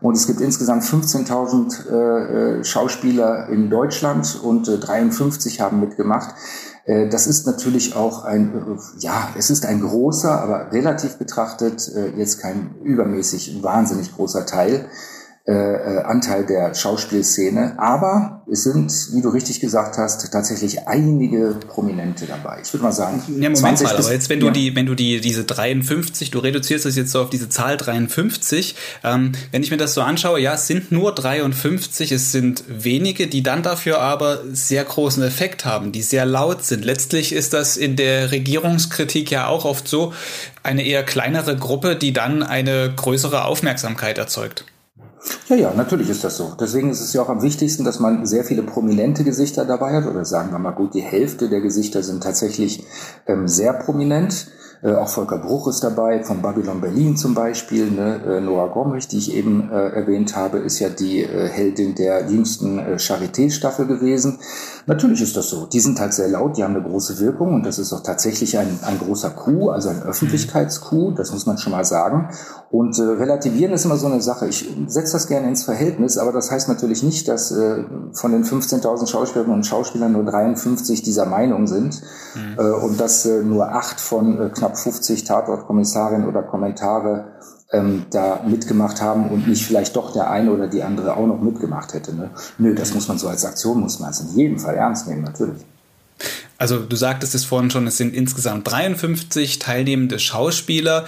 Und 0.01 0.15
es 0.15 0.27
gibt 0.27 0.39
insgesamt 0.39 0.83
15.000 0.83 2.59
äh, 2.59 2.63
Schauspieler 2.63 3.49
in 3.49 3.69
Deutschland 3.69 4.39
und 4.41 4.67
äh, 4.67 4.77
53 4.77 5.59
haben 5.59 5.81
mitgemacht. 5.81 6.35
Äh, 6.85 7.09
das 7.09 7.27
ist 7.27 7.45
natürlich 7.45 7.95
auch 7.95 8.23
ein, 8.23 8.53
äh, 8.53 8.99
ja, 8.99 9.29
es 9.37 9.49
ist 9.49 9.65
ein 9.65 9.81
großer, 9.81 10.41
aber 10.41 10.71
relativ 10.71 11.17
betrachtet 11.17 11.87
äh, 11.93 12.09
jetzt 12.17 12.39
kein 12.39 12.75
übermäßig 12.83 13.61
wahnsinnig 13.61 14.15
großer 14.15 14.45
Teil 14.45 14.85
äh, 15.47 15.53
äh, 15.53 16.03
Anteil 16.03 16.45
der 16.45 16.75
Schauspielszene. 16.75 17.79
Aber 17.79 18.43
es 18.51 18.63
sind, 18.65 18.91
wie 19.13 19.21
du 19.21 19.29
richtig 19.29 19.59
gesagt 19.59 19.97
hast, 19.97 20.31
tatsächlich 20.31 20.87
einige 20.87 21.57
Prominente 21.67 22.25
dabei. 22.25 22.59
Ich 22.61 22.71
würde 22.73 22.83
mal 22.83 22.91
sagen. 22.91 23.23
Ja, 23.39 23.49
Moment 23.49 23.81
mal, 23.81 23.95
aber 23.95 24.11
jetzt, 24.11 24.29
wenn 24.29 24.41
du 24.41 24.47
ja. 24.47 24.51
die, 24.51 24.75
wenn 24.75 24.85
du 24.85 24.95
die, 24.95 25.21
diese 25.21 25.45
53, 25.45 26.29
du 26.29 26.39
reduzierst 26.39 26.85
das 26.85 26.95
jetzt 26.95 27.11
so 27.11 27.21
auf 27.21 27.29
diese 27.29 27.49
Zahl 27.49 27.77
53, 27.77 28.75
ähm, 29.03 29.31
wenn 29.51 29.63
ich 29.63 29.71
mir 29.71 29.77
das 29.77 29.93
so 29.93 30.01
anschaue, 30.01 30.39
ja, 30.39 30.53
es 30.53 30.67
sind 30.67 30.91
nur 30.91 31.15
53, 31.15 32.11
es 32.11 32.31
sind 32.31 32.63
wenige, 32.67 33.27
die 33.27 33.41
dann 33.41 33.63
dafür 33.63 34.01
aber 34.01 34.43
sehr 34.51 34.83
großen 34.83 35.23
Effekt 35.23 35.65
haben, 35.65 35.91
die 35.91 36.01
sehr 36.01 36.25
laut 36.25 36.63
sind. 36.63 36.85
Letztlich 36.85 37.33
ist 37.33 37.53
das 37.53 37.77
in 37.77 37.95
der 37.95 38.31
Regierungskritik 38.31 39.31
ja 39.31 39.47
auch 39.47 39.65
oft 39.65 39.87
so, 39.87 40.13
eine 40.61 40.85
eher 40.85 41.03
kleinere 41.03 41.55
Gruppe, 41.55 41.95
die 41.95 42.13
dann 42.13 42.43
eine 42.43 42.93
größere 42.95 43.45
Aufmerksamkeit 43.45 44.17
erzeugt. 44.17 44.65
Ja, 45.49 45.55
ja, 45.55 45.73
natürlich 45.73 46.09
ist 46.09 46.23
das 46.23 46.37
so. 46.37 46.53
Deswegen 46.59 46.89
ist 46.89 47.01
es 47.01 47.13
ja 47.13 47.21
auch 47.21 47.29
am 47.29 47.41
wichtigsten, 47.41 47.83
dass 47.83 47.99
man 47.99 48.25
sehr 48.25 48.43
viele 48.43 48.63
prominente 48.63 49.23
Gesichter 49.23 49.65
dabei 49.65 49.93
hat. 49.93 50.05
Oder 50.05 50.23
sagen 50.23 50.51
wir 50.51 50.59
mal 50.59 50.71
gut, 50.71 50.93
die 50.93 51.01
Hälfte 51.01 51.49
der 51.49 51.61
Gesichter 51.61 52.03
sind 52.03 52.23
tatsächlich 52.23 52.83
ähm, 53.27 53.47
sehr 53.47 53.73
prominent. 53.73 54.47
Äh, 54.81 54.93
auch 54.93 55.09
Volker 55.09 55.37
Bruch 55.37 55.67
ist 55.67 55.81
dabei, 55.81 56.23
von 56.23 56.41
Babylon 56.41 56.79
Berlin 56.79 57.17
zum 57.17 57.33
Beispiel. 57.33 57.91
Ne? 57.91 58.21
Äh, 58.25 58.41
Noah 58.41 58.71
Gomrich, 58.71 59.07
die 59.07 59.17
ich 59.17 59.33
eben 59.33 59.69
äh, 59.69 59.89
erwähnt 59.89 60.35
habe, 60.35 60.59
ist 60.59 60.79
ja 60.79 60.89
die 60.89 61.23
äh, 61.23 61.49
Heldin 61.49 61.95
der 61.95 62.29
jüngsten 62.29 62.79
äh, 62.79 62.97
Charité-Staffel 62.97 63.87
gewesen. 63.87 64.39
Natürlich 64.89 65.21
ist 65.21 65.37
das 65.37 65.49
so. 65.49 65.65
Die 65.65 65.79
sind 65.79 65.99
halt 65.99 66.13
sehr 66.13 66.29
laut, 66.29 66.57
die 66.57 66.63
haben 66.63 66.75
eine 66.75 66.83
große 66.83 67.19
Wirkung 67.19 67.53
und 67.53 67.65
das 67.65 67.77
ist 67.77 67.91
auch 67.91 68.01
tatsächlich 68.01 68.57
ein, 68.57 68.79
ein 68.83 68.97
großer 68.97 69.31
Coup, 69.31 69.69
also 69.69 69.89
ein 69.89 70.01
Öffentlichkeitscoup, 70.01 71.15
das 71.15 71.31
muss 71.31 71.45
man 71.45 71.57
schon 71.57 71.73
mal 71.73 71.85
sagen. 71.85 72.29
Und 72.71 72.97
äh, 72.97 73.03
relativieren 73.03 73.73
ist 73.73 73.85
immer 73.85 73.97
so 73.97 74.07
eine 74.07 74.21
Sache. 74.21 74.47
Ich 74.47 74.69
setze 74.87 75.13
das 75.13 75.27
gerne 75.27 75.47
ins 75.47 75.63
Verhältnis, 75.63 76.17
aber 76.17 76.31
das 76.31 76.51
heißt 76.51 76.69
natürlich 76.69 77.03
nicht, 77.03 77.27
dass 77.27 77.51
äh, 77.51 77.83
von 78.13 78.31
den 78.31 78.43
15.000 78.43 79.07
Schauspielerinnen 79.07 79.57
und 79.57 79.65
Schauspielern 79.65 80.11
nur 80.11 80.23
53 80.25 81.01
dieser 81.01 81.25
Meinung 81.25 81.67
sind 81.67 82.01
mhm. 82.35 82.57
äh, 82.57 82.71
und 82.71 82.99
dass 82.99 83.25
äh, 83.25 83.43
nur 83.43 83.71
acht 83.73 83.99
von 83.99 84.39
äh, 84.39 84.49
knapp 84.49 84.69
knapp 84.69 84.77
50 84.77 85.23
Tatortkommissarinnen 85.23 86.27
oder 86.27 86.43
Kommentare 86.43 87.39
ähm, 87.71 88.05
da 88.11 88.43
mitgemacht 88.47 89.01
haben 89.01 89.29
und 89.29 89.47
nicht 89.47 89.65
vielleicht 89.65 89.95
doch 89.95 90.13
der 90.13 90.29
eine 90.29 90.51
oder 90.51 90.67
die 90.67 90.83
andere 90.83 91.15
auch 91.15 91.27
noch 91.27 91.41
mitgemacht 91.41 91.93
hätte. 91.93 92.15
Ne? 92.15 92.31
Nö, 92.57 92.73
das 92.73 92.93
muss 92.93 93.07
man 93.07 93.17
so 93.17 93.27
als 93.27 93.45
Aktion, 93.45 93.79
muss 93.79 93.99
man 93.99 94.09
es 94.09 94.21
in 94.21 94.35
jedem 94.35 94.59
Fall 94.59 94.75
ernst 94.75 95.07
nehmen, 95.07 95.23
natürlich. 95.23 95.63
Also 96.57 96.79
du 96.79 96.95
sagtest 96.97 97.35
es 97.35 97.45
vorhin 97.45 97.71
schon, 97.71 97.87
es 97.87 97.95
sind 97.95 98.13
insgesamt 98.13 98.69
53 98.69 99.59
teilnehmende 99.59 100.19
Schauspieler. 100.19 101.05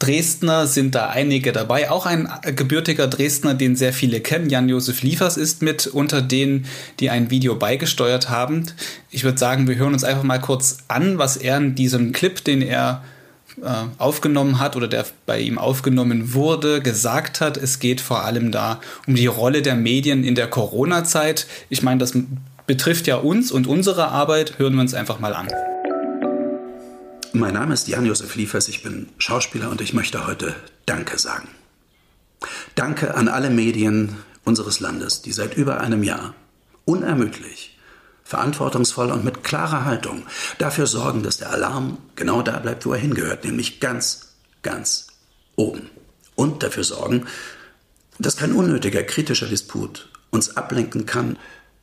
Dresdner 0.00 0.66
sind 0.66 0.96
da 0.96 1.08
einige 1.08 1.52
dabei. 1.52 1.90
Auch 1.90 2.04
ein 2.04 2.28
gebürtiger 2.56 3.06
Dresdner, 3.06 3.54
den 3.54 3.76
sehr 3.76 3.92
viele 3.92 4.20
kennen. 4.20 4.50
Jan-Josef 4.50 5.02
Liefers 5.02 5.36
ist 5.36 5.62
mit 5.62 5.86
unter 5.86 6.20
denen, 6.20 6.66
die 6.98 7.10
ein 7.10 7.30
Video 7.30 7.54
beigesteuert 7.54 8.28
haben. 8.28 8.66
Ich 9.10 9.22
würde 9.22 9.38
sagen, 9.38 9.68
wir 9.68 9.76
hören 9.76 9.92
uns 9.92 10.02
einfach 10.02 10.24
mal 10.24 10.40
kurz 10.40 10.78
an, 10.88 11.18
was 11.18 11.36
er 11.36 11.58
in 11.58 11.76
diesem 11.76 12.10
Clip, 12.10 12.42
den 12.42 12.62
er 12.62 13.02
äh, 13.62 13.84
aufgenommen 13.98 14.58
hat 14.58 14.76
oder 14.76 14.88
der 14.88 15.06
bei 15.26 15.40
ihm 15.40 15.58
aufgenommen 15.58 16.34
wurde, 16.34 16.80
gesagt 16.80 17.40
hat. 17.40 17.56
Es 17.56 17.78
geht 17.78 18.00
vor 18.00 18.24
allem 18.24 18.52
da 18.52 18.80
um 19.06 19.14
die 19.14 19.26
Rolle 19.26 19.62
der 19.62 19.76
Medien 19.76 20.24
in 20.24 20.34
der 20.34 20.48
Corona-Zeit. 20.48 21.46
Ich 21.68 21.82
meine, 21.82 21.98
das 21.98 22.14
betrifft 22.66 23.06
ja 23.06 23.16
uns 23.16 23.50
und 23.50 23.66
unsere 23.66 24.08
Arbeit. 24.08 24.58
Hören 24.58 24.74
wir 24.74 24.80
uns 24.80 24.94
einfach 24.94 25.18
mal 25.18 25.34
an. 25.34 25.48
Mein 27.32 27.54
Name 27.54 27.74
ist 27.74 27.86
Jan-Josef 27.88 28.34
Liefers, 28.36 28.68
ich 28.68 28.82
bin 28.82 29.08
Schauspieler 29.18 29.70
und 29.70 29.80
ich 29.80 29.92
möchte 29.92 30.26
heute 30.26 30.56
Danke 30.86 31.18
sagen. 31.18 31.48
Danke 32.74 33.14
an 33.14 33.28
alle 33.28 33.50
Medien 33.50 34.16
unseres 34.44 34.80
Landes, 34.80 35.20
die 35.22 35.32
seit 35.32 35.54
über 35.54 35.80
einem 35.80 36.02
Jahr 36.02 36.34
unermüdlich, 36.84 37.67
verantwortungsvoll 38.28 39.10
und 39.10 39.24
mit 39.24 39.42
klarer 39.42 39.86
Haltung 39.86 40.24
dafür 40.58 40.86
sorgen, 40.86 41.22
dass 41.22 41.38
der 41.38 41.50
Alarm 41.50 41.96
genau 42.14 42.42
da 42.42 42.58
bleibt, 42.58 42.84
wo 42.84 42.92
er 42.92 42.98
hingehört, 42.98 43.44
nämlich 43.46 43.80
ganz, 43.80 44.34
ganz 44.62 45.06
oben. 45.56 45.88
Und 46.34 46.62
dafür 46.62 46.84
sorgen, 46.84 47.26
dass 48.18 48.36
kein 48.36 48.52
unnötiger 48.52 49.02
kritischer 49.02 49.46
Disput 49.46 50.10
uns 50.28 50.58
ablenken 50.58 51.06
kann 51.06 51.38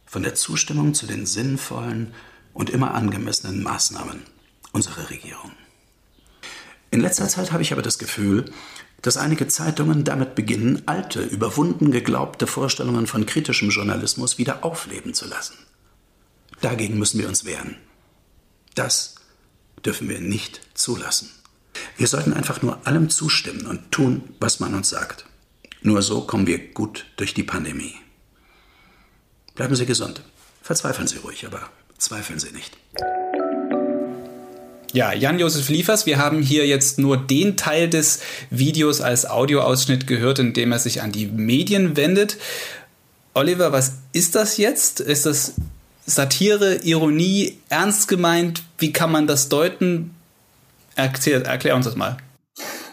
von 0.05 0.21
der 0.21 0.35
Zustimmung 0.35 0.93
zu 0.93 1.07
den 1.07 1.25
sinnvollen 1.25 2.13
und 2.53 2.69
immer 2.69 2.93
angemessenen 2.93 3.63
Maßnahmen 3.63 4.21
unserer 4.71 5.09
Regierung. 5.09 5.51
In 6.91 7.01
letzter 7.01 7.27
Zeit 7.27 7.53
habe 7.53 7.63
ich 7.63 7.73
aber 7.73 7.81
das 7.81 7.97
Gefühl, 7.97 8.45
dass 9.01 9.17
einige 9.17 9.47
Zeitungen 9.47 10.03
damit 10.03 10.35
beginnen, 10.35 10.83
alte, 10.85 11.23
überwunden 11.23 11.89
geglaubte 11.89 12.45
Vorstellungen 12.45 13.07
von 13.07 13.25
kritischem 13.25 13.71
Journalismus 13.71 14.37
wieder 14.37 14.63
aufleben 14.63 15.15
zu 15.15 15.25
lassen. 15.25 15.55
Dagegen 16.65 16.97
müssen 16.97 17.19
wir 17.19 17.27
uns 17.27 17.45
wehren. 17.45 17.75
Das 18.73 19.13
dürfen 19.85 20.09
wir 20.09 20.19
nicht 20.19 20.61
zulassen. 20.73 21.29
Wir 21.95 22.07
sollten 22.07 22.33
einfach 22.33 22.63
nur 22.63 22.87
allem 22.87 23.11
zustimmen 23.11 23.67
und 23.67 23.91
tun, 23.91 24.23
was 24.39 24.59
man 24.59 24.73
uns 24.73 24.89
sagt. 24.89 25.25
Nur 25.83 26.01
so 26.01 26.21
kommen 26.21 26.47
wir 26.47 26.57
gut 26.57 27.05
durch 27.17 27.35
die 27.35 27.43
Pandemie. 27.43 27.93
Bleiben 29.53 29.75
Sie 29.75 29.85
gesund. 29.85 30.23
Verzweifeln 30.63 31.07
Sie 31.07 31.17
ruhig, 31.17 31.45
aber 31.45 31.69
zweifeln 31.99 32.39
Sie 32.39 32.49
nicht. 32.49 32.75
Ja, 34.91 35.13
Jan-Josef 35.13 35.69
Liefers, 35.69 36.07
wir 36.07 36.17
haben 36.17 36.41
hier 36.41 36.65
jetzt 36.65 36.97
nur 36.97 37.17
den 37.17 37.57
Teil 37.57 37.91
des 37.91 38.21
Videos 38.49 39.01
als 39.01 39.27
Audioausschnitt 39.27 40.07
gehört, 40.07 40.39
in 40.39 40.53
dem 40.53 40.71
er 40.71 40.79
sich 40.79 41.03
an 41.03 41.11
die 41.11 41.27
Medien 41.27 41.95
wendet. 41.95 42.37
Oliver, 43.35 43.71
was 43.71 43.99
ist 44.13 44.33
das 44.33 44.57
jetzt? 44.57 44.99
Ist 44.99 45.27
das 45.27 45.53
Satire, 46.05 46.81
Ironie, 46.83 47.59
ernst 47.69 48.07
gemeint? 48.07 48.63
Wie 48.77 48.93
kann 48.93 49.11
man 49.11 49.27
das 49.27 49.49
deuten? 49.49 50.15
Erklär, 50.95 51.45
erklär 51.45 51.75
uns 51.75 51.85
das 51.85 51.95
mal. 51.95 52.17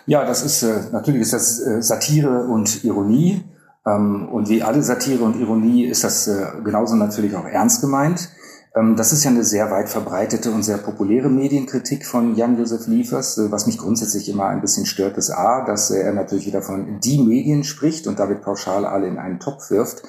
Ja, 0.07 0.25
das 0.25 0.43
ist 0.43 0.63
äh, 0.63 0.81
natürlich 0.91 1.23
ist 1.23 1.33
das 1.33 1.61
äh, 1.61 1.83
Satire 1.83 2.45
und 2.45 2.85
Ironie. 2.85 3.45
Ähm, 3.87 4.29
und 4.29 4.49
wie 4.49 4.63
alle 4.63 4.83
Satire 4.83 5.25
und 5.25 5.41
Ironie 5.41 5.85
ist 5.85 6.05
das 6.05 6.27
äh, 6.27 6.47
genauso 6.65 6.97
natürlich 6.97 7.35
auch 7.37 7.45
ernst 7.45 7.81
gemeint. 7.81 8.29
Ähm, 8.75 8.97
das 8.97 9.13
ist 9.13 9.25
ja 9.25 9.31
eine 9.31 9.45
sehr 9.45 9.71
weit 9.71 9.89
verbreitete 9.89 10.51
und 10.51 10.63
sehr 10.63 10.79
populäre 10.79 11.29
Medienkritik 11.29 12.07
von 12.07 12.35
Jan-Josef 12.35 12.87
Liefers. 12.87 13.39
Äh, 13.39 13.51
was 13.51 13.67
mich 13.67 13.79
grundsätzlich 13.79 14.29
immer 14.29 14.47
ein 14.47 14.61
bisschen 14.61 14.87
stört, 14.87 15.19
ist 15.19 15.31
A, 15.31 15.65
dass 15.65 15.91
er 15.91 16.13
natürlich 16.13 16.47
wieder 16.47 16.63
von 16.63 17.01
die 17.01 17.19
Medien 17.23 17.65
spricht 17.65 18.07
und 18.07 18.19
damit 18.19 18.43
pauschal 18.43 18.85
alle 18.85 19.09
in 19.09 19.19
einen 19.19 19.41
Topf 19.41 19.71
wirft 19.71 20.03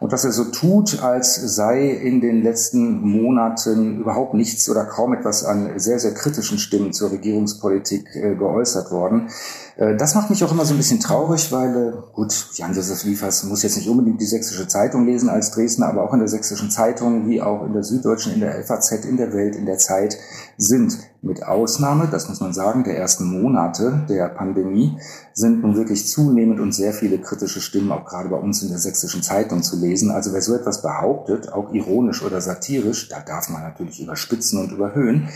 und 0.00 0.12
dass 0.12 0.24
er 0.24 0.32
so 0.32 0.44
tut, 0.44 1.02
als 1.02 1.34
sei 1.34 1.88
in 1.88 2.20
den 2.20 2.42
letzten 2.42 3.00
Monaten 3.00 4.00
überhaupt 4.00 4.34
nichts 4.34 4.68
oder 4.68 4.84
kaum 4.84 5.14
etwas 5.14 5.44
an 5.44 5.78
sehr, 5.78 5.98
sehr 5.98 6.12
kritischen 6.12 6.58
Stimmen 6.58 6.92
zur 6.92 7.10
Regierungspolitik 7.10 8.14
äh, 8.14 8.34
geäußert 8.34 8.90
worden. 8.90 9.28
Äh, 9.76 9.96
das 9.96 10.14
macht 10.14 10.30
mich 10.30 10.44
auch 10.44 10.52
immer 10.52 10.64
so 10.64 10.74
ein 10.74 10.76
bisschen 10.76 11.00
traurig, 11.00 11.50
weil, 11.50 12.04
gut, 12.12 12.50
Jan-Josef 12.54 13.04
Liefers 13.04 13.44
muss 13.44 13.62
jetzt 13.62 13.76
nicht 13.76 13.88
unbedingt 13.88 14.20
die 14.20 14.26
Sächsische 14.26 14.68
Zeitung 14.68 15.06
lesen 15.06 15.28
als 15.28 15.50
Dresdner, 15.50 15.86
aber 15.86 16.02
auch 16.02 16.12
in 16.12 16.20
der 16.20 16.28
Sächsischen 16.28 16.70
Zeitung, 16.70 17.28
wie 17.28 17.40
auch 17.40 17.64
in 17.64 17.72
der 17.72 17.82
Süddeutschen, 17.96 18.34
in 18.34 18.40
der 18.40 18.62
FAZ, 18.64 18.92
in 19.04 19.16
der 19.16 19.32
Welt, 19.32 19.56
in 19.56 19.66
der 19.66 19.78
Zeit 19.78 20.18
sind 20.58 20.98
mit 21.22 21.44
Ausnahme, 21.44 22.08
das 22.10 22.28
muss 22.28 22.40
man 22.40 22.52
sagen, 22.52 22.84
der 22.84 22.96
ersten 22.96 23.24
Monate 23.24 24.04
der 24.08 24.28
Pandemie 24.28 24.96
sind 25.34 25.62
nun 25.62 25.76
wirklich 25.76 26.08
zunehmend 26.08 26.60
und 26.60 26.72
sehr 26.72 26.92
viele 26.92 27.18
kritische 27.18 27.60
Stimmen 27.60 27.92
auch 27.92 28.04
gerade 28.04 28.28
bei 28.28 28.36
uns 28.36 28.62
in 28.62 28.68
der 28.68 28.78
Sächsischen 28.78 29.22
Zeitung 29.22 29.62
zu 29.62 29.76
lesen. 29.76 30.10
Also 30.10 30.32
wer 30.32 30.40
so 30.40 30.54
etwas 30.54 30.82
behauptet, 30.82 31.52
auch 31.52 31.72
ironisch 31.72 32.22
oder 32.22 32.40
satirisch, 32.40 33.08
da 33.08 33.20
darf 33.20 33.48
man 33.48 33.62
natürlich 33.62 34.00
überspitzen 34.00 34.60
und 34.60 34.72
überhöhen. 34.72 35.28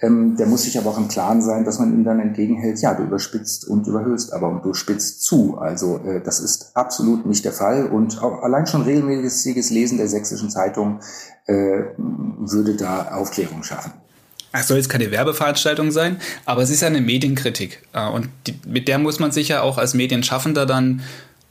Ähm, 0.00 0.36
der 0.36 0.46
muss 0.46 0.64
sich 0.64 0.78
aber 0.78 0.90
auch 0.90 0.98
im 0.98 1.08
Klaren 1.08 1.40
sein, 1.40 1.64
dass 1.64 1.78
man 1.78 1.94
ihm 1.94 2.04
dann 2.04 2.20
entgegenhält, 2.20 2.80
ja, 2.80 2.92
du 2.92 3.04
überspitzt 3.04 3.66
und 3.66 3.86
überhöhst, 3.86 4.32
aber 4.32 4.48
und 4.48 4.64
du 4.64 4.74
spitzt 4.74 5.22
zu. 5.22 5.56
Also 5.58 5.98
äh, 5.98 6.20
das 6.22 6.40
ist 6.40 6.72
absolut 6.74 7.24
nicht 7.24 7.44
der 7.44 7.52
Fall. 7.52 7.86
Und 7.86 8.22
auch 8.22 8.42
allein 8.42 8.66
schon 8.66 8.82
regelmäßiges 8.82 9.70
Lesen 9.70 9.96
der 9.96 10.08
Sächsischen 10.08 10.50
Zeitung 10.50 11.00
äh, 11.46 11.84
würde 11.96 12.76
da 12.76 13.12
Aufklärung 13.12 13.62
schaffen. 13.62 13.92
Es 14.60 14.68
soll 14.68 14.76
jetzt 14.78 14.88
keine 14.88 15.10
Werbeveranstaltung 15.10 15.90
sein, 15.90 16.20
aber 16.44 16.62
es 16.62 16.70
ist 16.70 16.80
ja 16.80 16.88
eine 16.88 17.00
Medienkritik. 17.00 17.82
Äh, 17.92 18.08
und 18.08 18.28
die, 18.46 18.54
mit 18.66 18.88
der 18.88 18.98
muss 18.98 19.18
man 19.18 19.32
sich 19.32 19.48
ja 19.48 19.62
auch 19.62 19.78
als 19.78 19.94
Medienschaffender 19.94 20.66
dann 20.66 21.02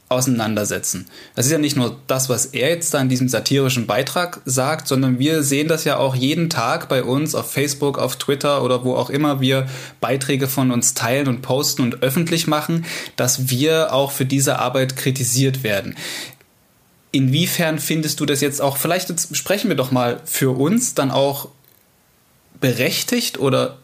auseinandersetzen. 0.08 1.06
Das 1.34 1.46
ist 1.46 1.52
ja 1.52 1.58
nicht 1.58 1.76
nur 1.76 1.96
das, 2.06 2.28
was 2.28 2.46
er 2.46 2.68
jetzt 2.68 2.94
da 2.94 3.00
in 3.00 3.08
diesem 3.08 3.28
satirischen 3.28 3.86
Beitrag 3.86 4.40
sagt, 4.44 4.86
sondern 4.86 5.18
wir 5.18 5.42
sehen 5.42 5.66
das 5.66 5.82
ja 5.82 5.96
auch 5.96 6.14
jeden 6.14 6.48
Tag 6.48 6.88
bei 6.88 7.02
uns 7.02 7.34
auf 7.34 7.50
Facebook, 7.50 7.98
auf 7.98 8.14
Twitter 8.16 8.62
oder 8.62 8.84
wo 8.84 8.94
auch 8.94 9.10
immer 9.10 9.40
wir 9.40 9.66
Beiträge 10.00 10.46
von 10.46 10.70
uns 10.70 10.94
teilen 10.94 11.26
und 11.26 11.42
posten 11.42 11.82
und 11.82 12.02
öffentlich 12.04 12.46
machen, 12.46 12.84
dass 13.16 13.50
wir 13.50 13.92
auch 13.92 14.12
für 14.12 14.26
diese 14.26 14.60
Arbeit 14.60 14.96
kritisiert 14.96 15.64
werden. 15.64 15.96
Inwiefern 17.10 17.80
findest 17.80 18.20
du 18.20 18.26
das 18.26 18.40
jetzt 18.40 18.62
auch, 18.62 18.76
vielleicht 18.76 19.08
jetzt 19.08 19.36
sprechen 19.36 19.68
wir 19.68 19.76
doch 19.76 19.90
mal 19.90 20.20
für 20.24 20.56
uns, 20.56 20.94
dann 20.94 21.10
auch 21.10 21.48
berechtigt 22.60 23.38
oder 23.38 23.78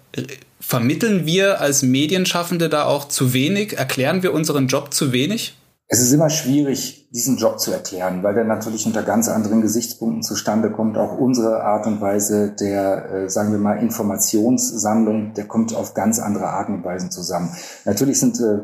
vermitteln 0.61 1.27
wir 1.27 1.61
als 1.61 1.83
Medienschaffende 1.83 2.69
da 2.69 2.85
auch 2.85 3.09
zu 3.09 3.33
wenig? 3.33 3.79
Erklären 3.79 4.23
wir 4.23 4.33
unseren 4.33 4.69
Job 4.69 4.95
zu 4.95 5.13
wenig? 5.13 5.55
Es 5.89 6.01
ist 6.01 6.13
immer 6.13 6.31
schwierig, 6.31 7.02
diesen 7.13 7.37
Job 7.37 7.61
zu 7.61 7.73
erklären, 7.73 8.23
weil 8.23 8.35
der 8.35 8.45
natürlich 8.45 8.87
unter 8.87 9.03
ganz 9.03 9.29
anderen 9.29 9.61
Gesichtspunkten 9.61 10.23
zustande 10.23 10.71
kommt. 10.71 10.97
Auch 10.97 11.19
unsere 11.19 11.63
Art 11.63 11.87
und 11.87 12.01
Weise 12.01 12.55
der, 12.59 13.11
äh, 13.13 13.29
sagen 13.29 13.53
wir 13.53 13.59
mal, 13.59 13.75
Informationssammlung, 13.75 15.35
der 15.35 15.45
kommt 15.45 15.75
auf 15.75 15.93
ganz 15.93 16.19
andere 16.19 16.49
Arten 16.49 16.75
und 16.75 16.85
Weisen 16.85 17.11
zusammen. 17.11 17.51
Natürlich 17.85 18.19
sind 18.19 18.41
äh, 18.41 18.61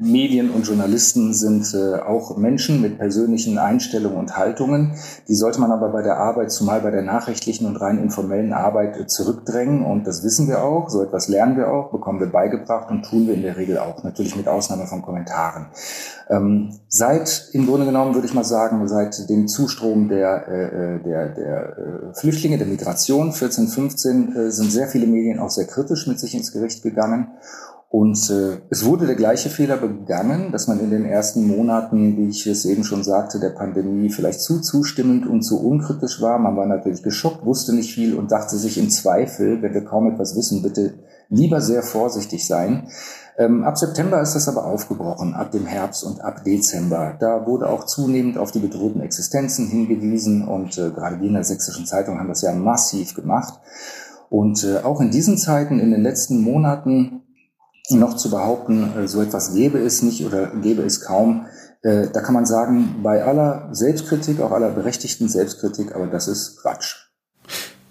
Medien 0.00 0.50
und 0.50 0.66
Journalisten 0.66 1.34
sind 1.34 1.74
äh, 1.74 1.96
auch 1.96 2.36
Menschen 2.36 2.80
mit 2.80 2.98
persönlichen 2.98 3.58
Einstellungen 3.58 4.18
und 4.18 4.36
Haltungen. 4.36 4.94
Die 5.26 5.34
sollte 5.34 5.60
man 5.60 5.72
aber 5.72 5.88
bei 5.88 6.02
der 6.02 6.18
Arbeit, 6.18 6.52
zumal 6.52 6.80
bei 6.80 6.90
der 6.90 7.02
nachrichtlichen 7.02 7.66
und 7.66 7.76
rein 7.76 7.98
informellen 7.98 8.52
Arbeit, 8.52 8.96
äh, 8.96 9.06
zurückdrängen. 9.06 9.84
Und 9.84 10.06
das 10.06 10.22
wissen 10.22 10.48
wir 10.48 10.62
auch. 10.62 10.88
So 10.88 11.02
etwas 11.02 11.28
lernen 11.28 11.56
wir 11.56 11.70
auch, 11.72 11.90
bekommen 11.90 12.20
wir 12.20 12.30
beigebracht 12.30 12.90
und 12.90 13.04
tun 13.04 13.26
wir 13.26 13.34
in 13.34 13.42
der 13.42 13.56
Regel 13.56 13.78
auch. 13.78 14.04
Natürlich 14.04 14.36
mit 14.36 14.46
Ausnahme 14.46 14.86
von 14.86 15.02
Kommentaren. 15.02 15.66
Ähm, 16.30 16.78
seit 16.88 17.48
im 17.52 17.66
Grunde 17.66 17.86
genommen, 17.88 18.14
würde 18.14 18.26
ich 18.26 18.34
mal 18.34 18.44
sagen, 18.44 18.86
seit 18.88 19.28
dem 19.28 19.48
Zustrom 19.48 20.08
der, 20.08 20.48
äh, 20.48 21.02
der, 21.02 21.28
der 21.30 21.78
äh, 21.78 22.14
Flüchtlinge, 22.14 22.58
der 22.58 22.66
Migration 22.66 23.32
14, 23.32 23.68
15 23.68 24.36
äh, 24.36 24.50
sind 24.50 24.70
sehr 24.70 24.88
viele 24.88 25.06
Medien 25.06 25.38
auch 25.38 25.50
sehr 25.50 25.66
kritisch 25.66 26.06
mit 26.06 26.20
sich 26.20 26.34
ins 26.34 26.52
Gericht 26.52 26.82
gegangen. 26.82 27.28
Und 27.90 28.28
äh, 28.28 28.58
es 28.68 28.84
wurde 28.84 29.06
der 29.06 29.14
gleiche 29.14 29.48
Fehler 29.48 29.78
begangen, 29.78 30.52
dass 30.52 30.68
man 30.68 30.78
in 30.78 30.90
den 30.90 31.06
ersten 31.06 31.46
Monaten, 31.46 32.18
wie 32.18 32.28
ich 32.28 32.46
es 32.46 32.66
eben 32.66 32.84
schon 32.84 33.02
sagte, 33.02 33.40
der 33.40 33.50
Pandemie 33.50 34.10
vielleicht 34.10 34.42
zu 34.42 34.60
zustimmend 34.60 35.26
und 35.26 35.40
zu 35.40 35.58
unkritisch 35.66 36.20
war. 36.20 36.38
Man 36.38 36.56
war 36.56 36.66
natürlich 36.66 37.02
geschockt, 37.02 37.46
wusste 37.46 37.74
nicht 37.74 37.94
viel 37.94 38.14
und 38.14 38.30
dachte 38.30 38.56
sich 38.56 38.76
im 38.76 38.90
Zweifel, 38.90 39.62
wenn 39.62 39.72
wir 39.72 39.84
kaum 39.86 40.10
etwas 40.12 40.36
wissen, 40.36 40.62
bitte 40.62 40.94
lieber 41.28 41.60
sehr 41.60 41.82
vorsichtig 41.82 42.46
sein. 42.46 42.88
Ähm, 43.38 43.62
ab 43.62 43.78
September 43.78 44.20
ist 44.20 44.34
das 44.34 44.48
aber 44.48 44.64
aufgebrochen, 44.64 45.34
ab 45.34 45.52
dem 45.52 45.66
Herbst 45.66 46.02
und 46.02 46.20
ab 46.20 46.42
Dezember. 46.44 47.16
Da 47.20 47.46
wurde 47.46 47.68
auch 47.68 47.86
zunehmend 47.86 48.36
auf 48.36 48.50
die 48.50 48.58
bedrohten 48.58 49.00
Existenzen 49.00 49.68
hingewiesen 49.68 50.46
und 50.46 50.76
äh, 50.76 50.90
gerade 50.90 51.20
wir 51.20 51.28
in 51.28 51.34
der 51.34 51.44
Sächsischen 51.44 51.86
Zeitung 51.86 52.18
haben 52.18 52.28
das 52.28 52.42
ja 52.42 52.52
massiv 52.52 53.14
gemacht. 53.14 53.60
Und 54.28 54.64
äh, 54.64 54.78
auch 54.78 55.00
in 55.00 55.10
diesen 55.10 55.38
Zeiten, 55.38 55.78
in 55.78 55.92
den 55.92 56.02
letzten 56.02 56.40
Monaten, 56.40 57.22
noch 57.90 58.16
zu 58.16 58.30
behaupten, 58.30 58.92
äh, 58.96 59.08
so 59.08 59.22
etwas 59.22 59.54
gäbe 59.54 59.78
es 59.78 60.02
nicht 60.02 60.26
oder 60.26 60.48
gäbe 60.48 60.82
es 60.82 61.00
kaum, 61.00 61.46
äh, 61.82 62.08
da 62.12 62.20
kann 62.20 62.34
man 62.34 62.44
sagen, 62.44 62.96
bei 63.02 63.24
aller 63.24 63.68
Selbstkritik, 63.72 64.40
auch 64.40 64.50
aller 64.50 64.70
berechtigten 64.70 65.28
Selbstkritik, 65.28 65.94
aber 65.94 66.08
das 66.08 66.26
ist 66.26 66.60
Quatsch. 66.60 66.96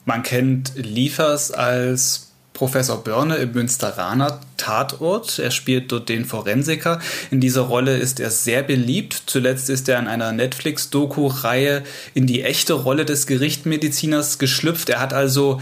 Man 0.06 0.24
kennt 0.24 0.74
Liefers 0.75 1.51
als 1.51 2.26
Professor 2.57 3.03
Börne 3.03 3.35
im 3.35 3.51
Münsteraner 3.51 4.39
Tatort. 4.57 5.37
Er 5.37 5.51
spielt 5.51 5.91
dort 5.91 6.09
den 6.09 6.25
Forensiker. 6.25 6.99
In 7.29 7.39
dieser 7.39 7.61
Rolle 7.61 7.97
ist 7.97 8.19
er 8.19 8.31
sehr 8.31 8.63
beliebt. 8.63 9.21
Zuletzt 9.27 9.69
ist 9.69 9.87
er 9.87 9.99
in 9.99 10.07
einer 10.07 10.31
Netflix-Doku-Reihe 10.31 11.83
in 12.15 12.25
die 12.25 12.41
echte 12.41 12.73
Rolle 12.73 13.05
des 13.05 13.27
Gerichtmediziners 13.27 14.39
geschlüpft. 14.39 14.89
Er 14.89 14.99
hat 14.99 15.13
also 15.13 15.61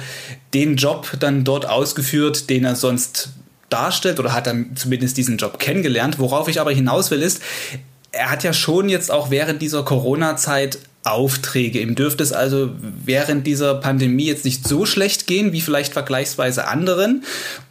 den 0.53 0.77
Job 0.77 1.17
dann 1.19 1.43
dort 1.43 1.67
ausgeführt, 1.67 2.49
den 2.49 2.63
er 2.63 2.75
sonst 2.75 3.27
darstellt 3.69 4.21
oder 4.21 4.31
hat 4.31 4.47
dann 4.47 4.77
zumindest 4.77 5.17
diesen 5.17 5.35
Job 5.35 5.59
kennengelernt. 5.59 6.17
Worauf 6.17 6.47
ich 6.47 6.61
aber 6.61 6.71
hinaus 6.71 7.11
will, 7.11 7.21
ist, 7.21 7.41
er 8.13 8.31
hat 8.31 8.45
ja 8.45 8.53
schon 8.53 8.87
jetzt 8.87 9.11
auch 9.11 9.31
während 9.31 9.61
dieser 9.61 9.83
Corona-Zeit 9.83 10.79
Aufträge. 11.05 11.79
Ihm 11.79 11.95
dürfte 11.95 12.23
es 12.23 12.33
also 12.33 12.71
während 12.81 13.45
dieser 13.45 13.75
Pandemie 13.75 14.25
jetzt 14.25 14.43
nicht 14.43 14.67
so 14.67 14.85
schlecht 14.85 15.27
gehen 15.27 15.53
wie 15.53 15.61
vielleicht 15.61 15.93
vergleichsweise 15.93 16.67
anderen. 16.67 17.23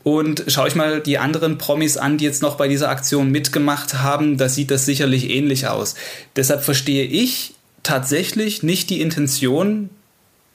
Und 0.02 0.44
schaue 0.46 0.68
ich 0.68 0.74
mal 0.74 1.00
die 1.00 1.18
anderen 1.18 1.58
Promis 1.58 1.96
an, 1.96 2.16
die 2.16 2.24
jetzt 2.24 2.42
noch 2.42 2.56
bei 2.56 2.68
dieser 2.68 2.90
Aktion 2.90 3.30
mitgemacht 3.30 3.94
haben, 3.94 4.38
da 4.38 4.48
sieht 4.48 4.70
das 4.70 4.86
sicherlich 4.86 5.30
ähnlich 5.30 5.66
aus. 5.66 5.96
Deshalb 6.36 6.62
verstehe 6.62 7.04
ich 7.04 7.54
tatsächlich 7.82 8.62
nicht 8.62 8.88
die 8.90 9.00
Intention 9.00 9.90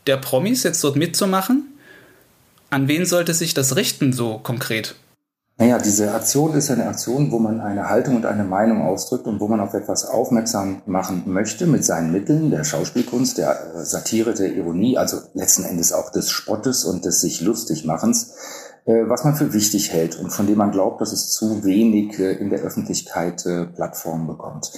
der 0.07 0.17
Promis, 0.17 0.63
jetzt 0.63 0.83
dort 0.83 0.95
mitzumachen. 0.95 1.65
An 2.69 2.87
wen 2.87 3.05
sollte 3.05 3.33
sich 3.33 3.53
das 3.53 3.75
richten 3.75 4.13
so 4.13 4.37
konkret? 4.37 4.95
Naja, 5.61 5.77
diese 5.77 6.13
Aktion 6.13 6.53
ist 6.53 6.71
eine 6.71 6.87
Aktion, 6.87 7.33
wo 7.33 7.39
man 7.39 7.59
eine 7.59 7.89
Haltung 7.89 8.15
und 8.15 8.25
eine 8.25 8.45
Meinung 8.45 8.81
ausdrückt 8.81 9.27
und 9.27 9.41
wo 9.41 9.49
man 9.49 9.59
auf 9.59 9.73
etwas 9.73 10.05
aufmerksam 10.05 10.81
machen 10.85 11.23
möchte 11.25 11.67
mit 11.67 11.83
seinen 11.83 12.13
Mitteln 12.13 12.49
der 12.49 12.63
Schauspielkunst, 12.63 13.37
der 13.37 13.75
äh, 13.75 13.83
Satire, 13.83 14.33
der 14.33 14.53
Ironie, 14.53 14.97
also 14.97 15.17
letzten 15.33 15.65
Endes 15.65 15.91
auch 15.91 16.13
des 16.13 16.31
Spottes 16.31 16.85
und 16.85 17.03
des 17.03 17.19
sich 17.19 17.41
lustig 17.41 17.83
machens, 17.83 18.35
äh, 18.85 19.09
was 19.09 19.25
man 19.25 19.35
für 19.35 19.51
wichtig 19.51 19.91
hält 19.91 20.17
und 20.17 20.29
von 20.29 20.47
dem 20.47 20.57
man 20.57 20.71
glaubt, 20.71 21.01
dass 21.01 21.11
es 21.11 21.29
zu 21.33 21.65
wenig 21.65 22.17
äh, 22.19 22.31
in 22.35 22.49
der 22.49 22.61
Öffentlichkeit 22.61 23.43
Plattformen 23.75 24.27
bekommt. 24.27 24.71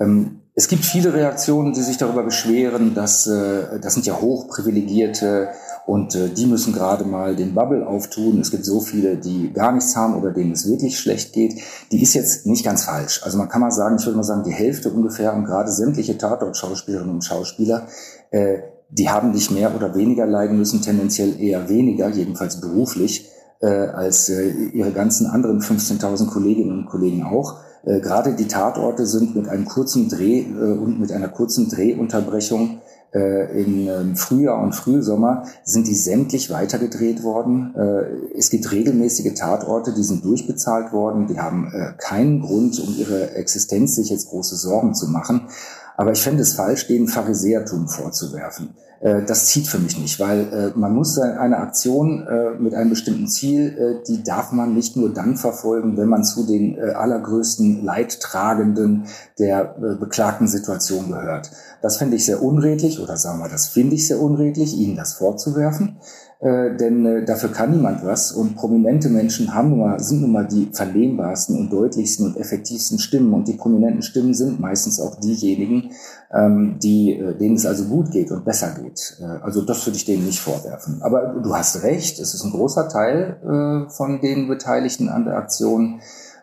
Ähm, 0.00 0.40
es 0.56 0.66
gibt 0.66 0.84
viele 0.84 1.14
Reaktionen, 1.14 1.72
die 1.72 1.82
sich 1.82 1.98
darüber 1.98 2.24
beschweren, 2.24 2.94
dass 2.94 3.26
das 3.26 3.92
sind 3.92 4.06
ja 4.06 4.18
hochprivilegierte 4.18 5.50
und 5.86 6.16
äh, 6.16 6.28
die 6.28 6.46
müssen 6.46 6.72
gerade 6.72 7.04
mal 7.04 7.36
den 7.36 7.54
Bubble 7.54 7.86
auftun. 7.86 8.40
Es 8.40 8.50
gibt 8.50 8.64
so 8.64 8.80
viele, 8.80 9.16
die 9.16 9.52
gar 9.52 9.72
nichts 9.72 9.96
haben 9.96 10.16
oder 10.16 10.32
denen 10.32 10.52
es 10.52 10.68
wirklich 10.68 10.98
schlecht 10.98 11.32
geht. 11.32 11.60
Die 11.92 12.02
ist 12.02 12.14
jetzt 12.14 12.44
nicht 12.44 12.64
ganz 12.64 12.84
falsch. 12.84 13.22
Also 13.22 13.38
man 13.38 13.48
kann 13.48 13.60
mal 13.60 13.70
sagen, 13.70 13.96
ich 13.98 14.04
würde 14.04 14.16
mal 14.16 14.24
sagen, 14.24 14.42
die 14.42 14.52
Hälfte 14.52 14.90
ungefähr 14.90 15.32
und 15.34 15.44
gerade 15.44 15.70
sämtliche 15.70 16.18
Tatort-Schauspielerinnen 16.18 17.14
und 17.14 17.24
Schauspieler, 17.24 17.86
äh, 18.32 18.58
die 18.90 19.08
haben 19.08 19.30
nicht 19.30 19.50
mehr 19.52 19.74
oder 19.74 19.94
weniger 19.94 20.26
leiden 20.26 20.58
müssen, 20.58 20.82
tendenziell 20.82 21.40
eher 21.40 21.68
weniger, 21.68 22.08
jedenfalls 22.08 22.60
beruflich, 22.60 23.28
äh, 23.60 23.66
als 23.66 24.28
äh, 24.28 24.48
ihre 24.48 24.90
ganzen 24.90 25.26
anderen 25.26 25.60
15.000 25.60 26.26
Kolleginnen 26.26 26.80
und 26.80 26.86
Kollegen 26.86 27.22
auch. 27.22 27.58
Äh, 27.84 28.00
gerade 28.00 28.34
die 28.34 28.48
Tatorte 28.48 29.06
sind 29.06 29.36
mit 29.36 29.48
einem 29.48 29.64
kurzen 29.64 30.08
Dreh 30.08 30.40
äh, 30.40 30.78
und 30.78 30.98
mit 31.00 31.12
einer 31.12 31.28
kurzen 31.28 31.68
Drehunterbrechung 31.68 32.80
äh, 33.16 33.62
im 33.62 33.88
ähm, 33.88 34.16
Frühjahr 34.16 34.62
und 34.62 34.74
Frühsommer 34.74 35.44
sind 35.64 35.86
die 35.86 35.94
sämtlich 35.94 36.50
weitergedreht 36.50 37.22
worden. 37.22 37.74
Äh, 37.74 38.36
es 38.36 38.50
gibt 38.50 38.70
regelmäßige 38.70 39.32
Tatorte, 39.34 39.94
die 39.94 40.02
sind 40.02 40.24
durchbezahlt 40.24 40.92
worden. 40.92 41.26
Die 41.26 41.40
haben 41.40 41.72
äh, 41.72 41.94
keinen 41.96 42.42
Grund, 42.42 42.78
um 42.78 42.94
ihre 42.98 43.34
Existenz 43.34 43.96
sich 43.96 44.10
jetzt 44.10 44.28
große 44.28 44.56
Sorgen 44.56 44.94
zu 44.94 45.08
machen. 45.08 45.48
Aber 45.96 46.12
ich 46.12 46.20
fände 46.20 46.42
es 46.42 46.52
falsch, 46.52 46.86
denen 46.88 47.08
Pharisäertum 47.08 47.88
vorzuwerfen. 47.88 48.74
Äh, 49.00 49.24
das 49.24 49.46
zieht 49.46 49.66
für 49.66 49.78
mich 49.78 49.98
nicht, 49.98 50.18
weil 50.20 50.40
äh, 50.52 50.78
man 50.78 50.94
muss 50.94 51.18
eine 51.18 51.58
Aktion 51.58 52.26
äh, 52.26 52.50
mit 52.58 52.74
einem 52.74 52.90
bestimmten 52.90 53.28
Ziel, 53.28 54.02
die 54.08 54.22
darf 54.22 54.52
man 54.52 54.74
nicht 54.74 54.96
nur 54.96 55.12
dann 55.12 55.36
verfolgen, 55.36 55.96
wenn 55.96 56.08
man 56.08 56.24
zu 56.24 56.46
den 56.46 56.78
allergrößten 56.78 57.84
Leidtragenden 57.84 59.04
der 59.38 59.64
beklagten 60.00 60.48
Situation 60.48 61.10
gehört. 61.10 61.50
Das 61.86 61.98
fände 61.98 62.16
ich 62.16 62.26
sehr 62.26 62.42
unredlich 62.42 62.98
oder 62.98 63.16
sagen 63.16 63.38
wir, 63.38 63.48
das 63.48 63.68
finde 63.68 63.94
ich 63.94 64.08
sehr 64.08 64.20
unredlich, 64.20 64.76
Ihnen 64.76 64.96
das 64.96 65.12
vorzuwerfen 65.12 66.00
äh, 66.38 66.76
denn 66.76 67.06
äh, 67.06 67.24
dafür 67.24 67.50
kann 67.50 67.70
niemand 67.70 68.04
was. 68.04 68.32
Und 68.32 68.56
prominente 68.56 69.08
Menschen 69.08 69.54
haben 69.54 69.70
nun 69.70 69.80
mal, 69.80 70.00
sind 70.00 70.20
nun 70.20 70.32
mal 70.32 70.46
die 70.46 70.68
verlehnbarsten 70.72 71.58
und 71.58 71.72
deutlichsten 71.72 72.26
und 72.26 72.36
effektivsten 72.36 72.98
Stimmen. 72.98 73.32
Und 73.32 73.48
die 73.48 73.54
prominenten 73.54 74.02
Stimmen 74.02 74.34
sind 74.34 74.60
meistens 74.60 75.00
auch 75.00 75.18
diejenigen, 75.18 75.92
ähm, 76.32 76.78
die, 76.82 77.18
äh, 77.18 77.36
denen 77.38 77.56
es 77.56 77.64
also 77.64 77.84
gut 77.84 78.10
geht 78.10 78.30
und 78.30 78.44
besser 78.44 78.74
geht. 78.80 79.16
Äh, 79.20 79.24
also 79.42 79.62
das 79.62 79.86
würde 79.86 79.96
ich 79.96 80.04
denen 80.04 80.26
nicht 80.26 80.40
vorwerfen. 80.40 81.00
Aber 81.02 81.40
du 81.42 81.54
hast 81.54 81.82
recht, 81.82 82.18
es 82.20 82.34
ist 82.34 82.44
ein 82.44 82.52
großer 82.52 82.88
Teil 82.88 83.38
äh, 83.42 83.90
von 83.90 84.20
den 84.20 84.46
Beteiligten 84.48 85.08
an 85.08 85.24
der 85.24 85.38
Aktion, 85.38 86.00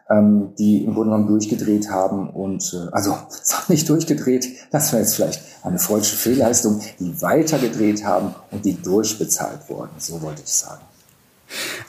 ähm, 0.09 0.53
die 0.57 0.83
im 0.83 0.93
Grunde 0.93 1.11
genommen 1.11 1.27
durchgedreht 1.27 1.89
haben 1.89 2.29
und 2.29 2.73
äh, 2.73 2.91
also 2.91 3.17
nicht 3.67 3.87
durchgedreht, 3.87 4.47
das 4.71 4.91
wäre 4.91 5.01
jetzt 5.01 5.15
vielleicht 5.15 5.41
eine 5.63 5.79
falsche 5.79 6.15
Fehlleistung, 6.15 6.81
die 6.99 7.21
weitergedreht 7.21 8.03
haben 8.03 8.35
und 8.51 8.65
die 8.65 8.81
durchbezahlt 8.81 9.69
wurden, 9.69 9.91
so 9.97 10.21
wollte 10.21 10.41
ich 10.45 10.51
sagen. 10.51 10.81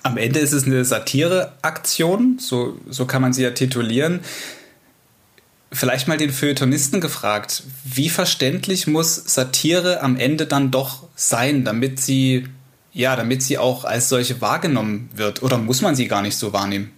Am 0.03 0.17
Ende 0.17 0.41
ist 0.41 0.53
es 0.53 0.67
eine 0.67 0.85
Satireaktion, 0.85 2.39
so, 2.39 2.79
so 2.89 3.07
kann 3.07 3.23
man 3.23 3.33
sie 3.33 3.43
ja 3.43 3.51
titulieren. 3.51 4.21
Vielleicht 5.73 6.07
mal 6.07 6.19
den 6.19 6.31
Feuilletonisten 6.31 7.01
gefragt, 7.01 7.65
wie 7.85 8.09
verständlich 8.09 8.87
muss 8.87 9.17
Satire 9.17 10.03
am 10.03 10.17
Ende 10.17 10.47
dann 10.47 10.71
doch 10.71 11.09
sein, 11.17 11.65
damit 11.65 11.99
sie, 11.99 12.47
ja, 12.93 13.17
damit 13.17 13.43
sie 13.43 13.59
auch 13.59 13.85
als 13.85 14.09
solche 14.09 14.41
wahrgenommen 14.41 15.09
wird? 15.15 15.43
Oder 15.43 15.59
muss 15.59 15.83
man 15.83 15.97
sie 15.97 16.07
gar 16.07 16.23
nicht 16.23 16.37
so 16.37 16.53
wahrnehmen? 16.53 16.93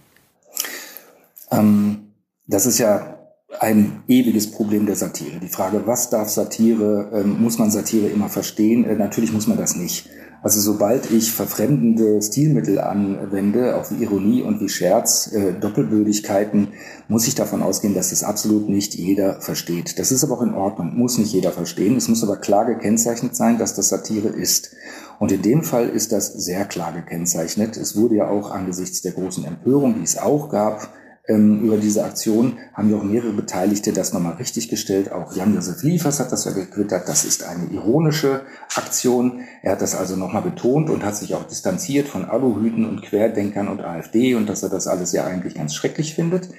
Ähm, 1.51 2.13
das 2.45 2.65
ist 2.65 2.79
ja 2.79 3.17
ein 3.59 4.03
ewiges 4.07 4.51
Problem 4.51 4.85
der 4.85 4.95
Satire. 4.95 5.39
Die 5.41 5.47
Frage, 5.47 5.83
was 5.85 6.09
darf 6.09 6.29
Satire, 6.29 7.11
ähm, 7.13 7.41
muss 7.41 7.57
man 7.57 7.71
Satire 7.71 8.07
immer 8.07 8.29
verstehen? 8.29 8.83
Äh, 8.85 8.95
natürlich 8.95 9.31
muss 9.31 9.47
man 9.47 9.57
das 9.57 9.75
nicht. 9.75 10.09
Also 10.43 10.59
sobald 10.59 11.09
ich 11.09 11.31
verfremdende 11.31 12.21
Stilmittel 12.21 12.79
anwende, 12.79 13.75
auch 13.75 13.89
wie 13.89 14.03
Ironie 14.03 14.43
und 14.43 14.61
wie 14.61 14.69
Scherz, 14.69 15.31
äh, 15.33 15.53
Doppelbödigkeiten, 15.53 16.69
muss 17.07 17.27
ich 17.27 17.35
davon 17.35 17.63
ausgehen, 17.63 17.95
dass 17.95 18.11
das 18.11 18.23
absolut 18.23 18.69
nicht 18.69 18.93
jeder 18.93 19.41
versteht. 19.41 19.97
Das 19.97 20.11
ist 20.11 20.23
aber 20.23 20.37
auch 20.37 20.43
in 20.43 20.53
Ordnung, 20.53 20.95
muss 20.95 21.17
nicht 21.17 21.33
jeder 21.33 21.51
verstehen. 21.51 21.95
Es 21.95 22.07
muss 22.07 22.23
aber 22.23 22.37
klar 22.37 22.65
gekennzeichnet 22.65 23.35
sein, 23.35 23.57
dass 23.57 23.73
das 23.73 23.89
Satire 23.89 24.29
ist. 24.29 24.75
Und 25.19 25.31
in 25.31 25.41
dem 25.41 25.63
Fall 25.63 25.89
ist 25.89 26.11
das 26.11 26.31
sehr 26.33 26.65
klar 26.65 26.93
gekennzeichnet. 26.93 27.75
Es 27.75 27.95
wurde 27.95 28.15
ja 28.15 28.29
auch 28.29 28.51
angesichts 28.51 29.01
der 29.01 29.13
großen 29.13 29.43
Empörung, 29.43 29.95
die 29.95 30.03
es 30.03 30.17
auch 30.19 30.49
gab, 30.49 30.89
ähm, 31.27 31.61
über 31.61 31.77
diese 31.77 32.03
Aktion 32.03 32.57
haben 32.73 32.89
ja 32.89 32.97
auch 32.97 33.03
mehrere 33.03 33.33
Beteiligte 33.33 33.91
das 33.91 34.13
nochmal 34.13 34.35
richtig 34.35 34.69
gestellt. 34.69 35.11
Auch 35.11 35.35
Jan-Josef 35.35 35.83
Liefers 35.83 36.19
hat 36.19 36.31
das 36.31 36.45
ja 36.45 36.51
getwittert. 36.51 37.07
Das 37.07 37.25
ist 37.25 37.43
eine 37.43 37.65
ironische 37.65 38.41
Aktion. 38.75 39.41
Er 39.61 39.73
hat 39.73 39.81
das 39.81 39.95
also 39.95 40.15
nochmal 40.15 40.41
betont 40.41 40.89
und 40.89 41.03
hat 41.03 41.15
sich 41.15 41.35
auch 41.35 41.43
distanziert 41.43 42.07
von 42.07 42.25
Aluhüten 42.25 42.85
und 42.85 43.01
Querdenkern 43.01 43.67
und 43.67 43.81
AfD 43.81 44.35
und 44.35 44.47
dass 44.47 44.63
er 44.63 44.69
das 44.69 44.87
alles 44.87 45.11
ja 45.11 45.25
eigentlich 45.25 45.55
ganz 45.55 45.75
schrecklich 45.75 46.15
findet. 46.15 46.49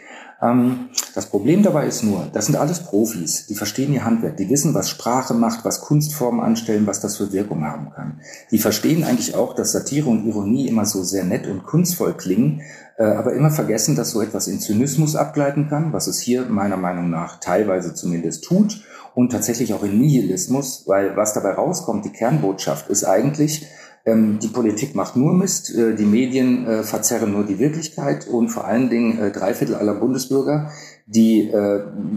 Ähm, 0.40 0.90
das 1.14 1.26
Problem 1.26 1.62
dabei 1.62 1.86
ist 1.86 2.04
nur, 2.04 2.28
das 2.32 2.46
sind 2.46 2.56
alles 2.56 2.80
Profis, 2.80 3.46
die 3.46 3.54
verstehen 3.54 3.92
ihr 3.92 4.04
Handwerk, 4.04 4.36
die 4.36 4.48
wissen, 4.48 4.72
was 4.72 4.88
Sprache 4.88 5.34
macht, 5.34 5.64
was 5.64 5.80
Kunstformen 5.80 6.40
anstellen, 6.40 6.86
was 6.86 7.00
das 7.00 7.16
für 7.16 7.32
Wirkung 7.32 7.64
haben 7.64 7.90
kann. 7.90 8.20
Die 8.50 8.58
verstehen 8.58 9.02
eigentlich 9.02 9.34
auch, 9.34 9.54
dass 9.54 9.72
Satire 9.72 10.08
und 10.08 10.26
Ironie 10.26 10.68
immer 10.68 10.86
so 10.86 11.02
sehr 11.02 11.24
nett 11.24 11.48
und 11.48 11.64
kunstvoll 11.64 12.14
klingen, 12.14 12.62
äh, 12.98 13.04
aber 13.04 13.32
immer 13.32 13.50
vergessen, 13.50 13.96
dass 13.96 14.10
so 14.10 14.22
etwas 14.22 14.46
in 14.46 14.60
Zynismus 14.60 15.16
abgleiten 15.16 15.68
kann, 15.68 15.92
was 15.92 16.06
es 16.06 16.20
hier 16.20 16.46
meiner 16.46 16.76
Meinung 16.76 17.10
nach 17.10 17.40
teilweise 17.40 17.94
zumindest 17.94 18.44
tut 18.44 18.84
und 19.14 19.32
tatsächlich 19.32 19.74
auch 19.74 19.82
in 19.82 19.98
Nihilismus, 19.98 20.84
weil 20.86 21.16
was 21.16 21.34
dabei 21.34 21.54
rauskommt, 21.54 22.04
die 22.04 22.12
Kernbotschaft 22.12 22.88
ist 22.88 23.02
eigentlich, 23.02 23.66
die 24.14 24.48
Politik 24.48 24.94
macht 24.94 25.16
nur 25.16 25.34
Mist, 25.34 25.74
äh, 25.74 25.94
die 25.94 26.04
Medien 26.04 26.66
äh, 26.66 26.82
verzerren 26.82 27.32
nur 27.32 27.44
die 27.44 27.58
Wirklichkeit 27.58 28.26
und 28.28 28.48
vor 28.48 28.66
allen 28.66 28.90
Dingen 28.90 29.18
äh, 29.18 29.30
drei 29.30 29.54
Viertel 29.54 29.76
aller 29.76 29.94
Bundesbürger, 29.94 30.70
die 31.06 31.50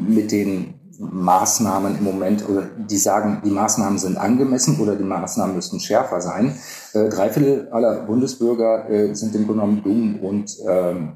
mit 0.05 0.33
den 0.33 0.73
Maßnahmen 0.99 1.97
im 1.97 2.03
Moment 2.03 2.47
oder 2.49 2.63
die 2.77 2.97
sagen, 2.97 3.41
die 3.45 3.49
Maßnahmen 3.49 3.97
sind 3.97 4.17
angemessen 4.17 4.81
oder 4.81 4.97
die 4.97 5.05
Maßnahmen 5.05 5.55
müssten 5.55 5.79
schärfer 5.79 6.19
sein. 6.19 6.57
Drei 6.93 7.29
Viertel 7.29 7.69
aller 7.71 8.01
Bundesbürger 8.01 9.13
sind 9.15 9.33
im 9.33 9.47
Grunde 9.47 9.61
genommen 9.61 9.81
dumm 9.81 10.19
und 10.19 10.57
ähm, 10.67 11.13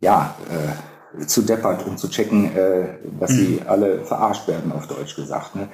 ja, 0.00 0.34
äh, 0.48 1.26
zu 1.26 1.42
deppert, 1.42 1.86
um 1.86 1.96
zu 1.96 2.08
checken, 2.08 2.56
äh, 2.56 2.98
dass 3.18 3.30
sie 3.30 3.60
mhm. 3.60 3.68
alle 3.68 4.04
verarscht 4.04 4.46
werden, 4.48 4.72
auf 4.72 4.86
Deutsch 4.86 5.16
gesagt. 5.16 5.56
Ne? 5.56 5.68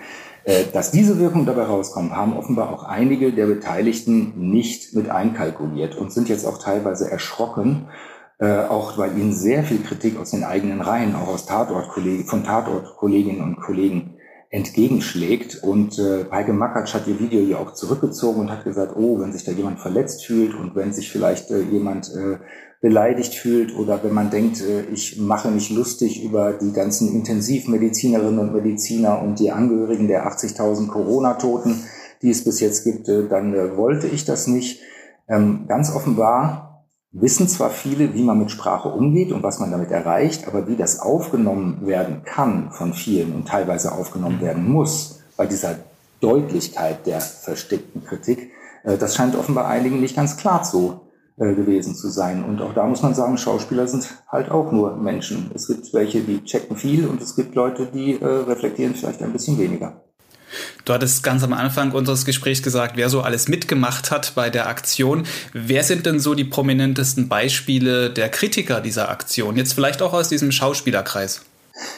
Äh, 0.46 0.66
dass 0.72 0.92
diese 0.92 1.18
Wirkung 1.18 1.44
dabei 1.44 1.64
rauskommen, 1.64 2.16
haben 2.16 2.36
offenbar 2.36 2.72
auch 2.72 2.84
einige 2.84 3.32
der 3.32 3.46
Beteiligten 3.46 4.32
nicht 4.50 4.94
mit 4.94 5.10
einkalkuliert 5.10 5.96
und 5.96 6.12
sind 6.12 6.28
jetzt 6.28 6.46
auch 6.46 6.58
teilweise 6.58 7.10
erschrocken, 7.10 7.88
äh, 8.38 8.60
auch 8.60 8.96
weil 8.96 9.18
ihnen 9.18 9.32
sehr 9.32 9.64
viel 9.64 9.82
Kritik 9.82 10.16
aus 10.16 10.30
den 10.30 10.44
eigenen 10.44 10.80
Reihen, 10.80 11.16
auch 11.16 11.26
aus 11.26 11.46
Tatort 11.46 11.90
von 12.26 12.44
Tatort-Kolleginnen 12.44 13.42
und 13.42 13.56
Kollegen 13.56 14.18
entgegenschlägt. 14.50 15.62
Und 15.62 15.98
äh, 15.98 16.26
Heike 16.30 16.52
Makatsch 16.52 16.94
hat 16.94 17.06
ihr 17.06 17.18
Video 17.18 17.40
ja 17.40 17.58
auch 17.58 17.74
zurückgezogen 17.74 18.40
und 18.40 18.50
hat 18.50 18.64
gesagt, 18.64 18.94
oh, 18.96 19.20
wenn 19.20 19.32
sich 19.32 19.44
da 19.44 19.52
jemand 19.52 19.80
verletzt 19.80 20.24
fühlt 20.24 20.54
und 20.54 20.74
wenn 20.74 20.92
sich 20.92 21.10
vielleicht 21.10 21.50
äh, 21.50 21.60
jemand 21.60 22.08
äh, 22.14 22.38
beleidigt 22.80 23.34
fühlt 23.34 23.74
oder 23.74 24.02
wenn 24.04 24.14
man 24.14 24.30
denkt, 24.30 24.60
äh, 24.60 24.82
ich 24.92 25.18
mache 25.18 25.50
mich 25.50 25.70
lustig 25.70 26.22
über 26.22 26.52
die 26.52 26.72
ganzen 26.72 27.12
Intensivmedizinerinnen 27.12 28.38
und 28.38 28.52
Mediziner 28.52 29.22
und 29.22 29.38
die 29.38 29.50
Angehörigen 29.50 30.08
der 30.08 30.26
80.000 30.28 30.88
Corona-Toten, 30.88 31.82
die 32.22 32.30
es 32.30 32.44
bis 32.44 32.60
jetzt 32.60 32.84
gibt, 32.84 33.08
äh, 33.08 33.28
dann 33.28 33.54
äh, 33.54 33.76
wollte 33.76 34.06
ich 34.06 34.24
das 34.24 34.46
nicht. 34.46 34.80
Ähm, 35.28 35.64
ganz 35.66 35.92
offenbar 35.92 36.65
wissen 37.20 37.48
zwar 37.48 37.70
viele, 37.70 38.14
wie 38.14 38.22
man 38.22 38.38
mit 38.38 38.50
Sprache 38.50 38.88
umgeht 38.88 39.32
und 39.32 39.42
was 39.42 39.58
man 39.58 39.70
damit 39.70 39.90
erreicht, 39.90 40.46
aber 40.46 40.68
wie 40.68 40.76
das 40.76 41.00
aufgenommen 41.00 41.86
werden 41.86 42.22
kann 42.24 42.70
von 42.72 42.92
vielen 42.92 43.34
und 43.34 43.48
teilweise 43.48 43.92
aufgenommen 43.92 44.40
werden 44.40 44.68
muss 44.68 45.20
bei 45.36 45.46
dieser 45.46 45.76
Deutlichkeit 46.20 47.06
der 47.06 47.20
versteckten 47.20 48.04
Kritik, 48.04 48.50
äh, 48.84 48.96
das 48.98 49.14
scheint 49.14 49.36
offenbar 49.36 49.66
einigen 49.66 50.00
nicht 50.00 50.16
ganz 50.16 50.36
klar 50.36 50.62
zu 50.62 51.00
äh, 51.38 51.54
gewesen 51.54 51.94
zu 51.94 52.08
sein. 52.08 52.44
Und 52.44 52.60
auch 52.60 52.74
da 52.74 52.86
muss 52.86 53.02
man 53.02 53.14
sagen, 53.14 53.38
Schauspieler 53.38 53.86
sind 53.86 54.08
halt 54.28 54.50
auch 54.50 54.72
nur 54.72 54.96
Menschen. 54.96 55.50
Es 55.54 55.66
gibt 55.68 55.92
welche, 55.94 56.20
die 56.20 56.42
checken 56.44 56.76
viel 56.76 57.06
und 57.06 57.20
es 57.22 57.36
gibt 57.36 57.54
Leute, 57.54 57.86
die 57.86 58.20
äh, 58.20 58.24
reflektieren 58.24 58.94
vielleicht 58.94 59.22
ein 59.22 59.32
bisschen 59.32 59.58
weniger. 59.58 60.02
Du 60.84 60.92
hattest 60.92 61.22
ganz 61.22 61.42
am 61.42 61.52
Anfang 61.52 61.92
unseres 61.92 62.24
Gesprächs 62.24 62.62
gesagt, 62.62 62.96
wer 62.96 63.08
so 63.08 63.22
alles 63.22 63.48
mitgemacht 63.48 64.10
hat 64.10 64.34
bei 64.34 64.50
der 64.50 64.68
Aktion. 64.68 65.26
Wer 65.52 65.82
sind 65.82 66.06
denn 66.06 66.20
so 66.20 66.34
die 66.34 66.44
prominentesten 66.44 67.28
Beispiele 67.28 68.10
der 68.10 68.28
Kritiker 68.28 68.80
dieser 68.80 69.08
Aktion? 69.08 69.56
Jetzt 69.56 69.72
vielleicht 69.72 70.02
auch 70.02 70.12
aus 70.12 70.28
diesem 70.28 70.52
Schauspielerkreis. 70.52 71.42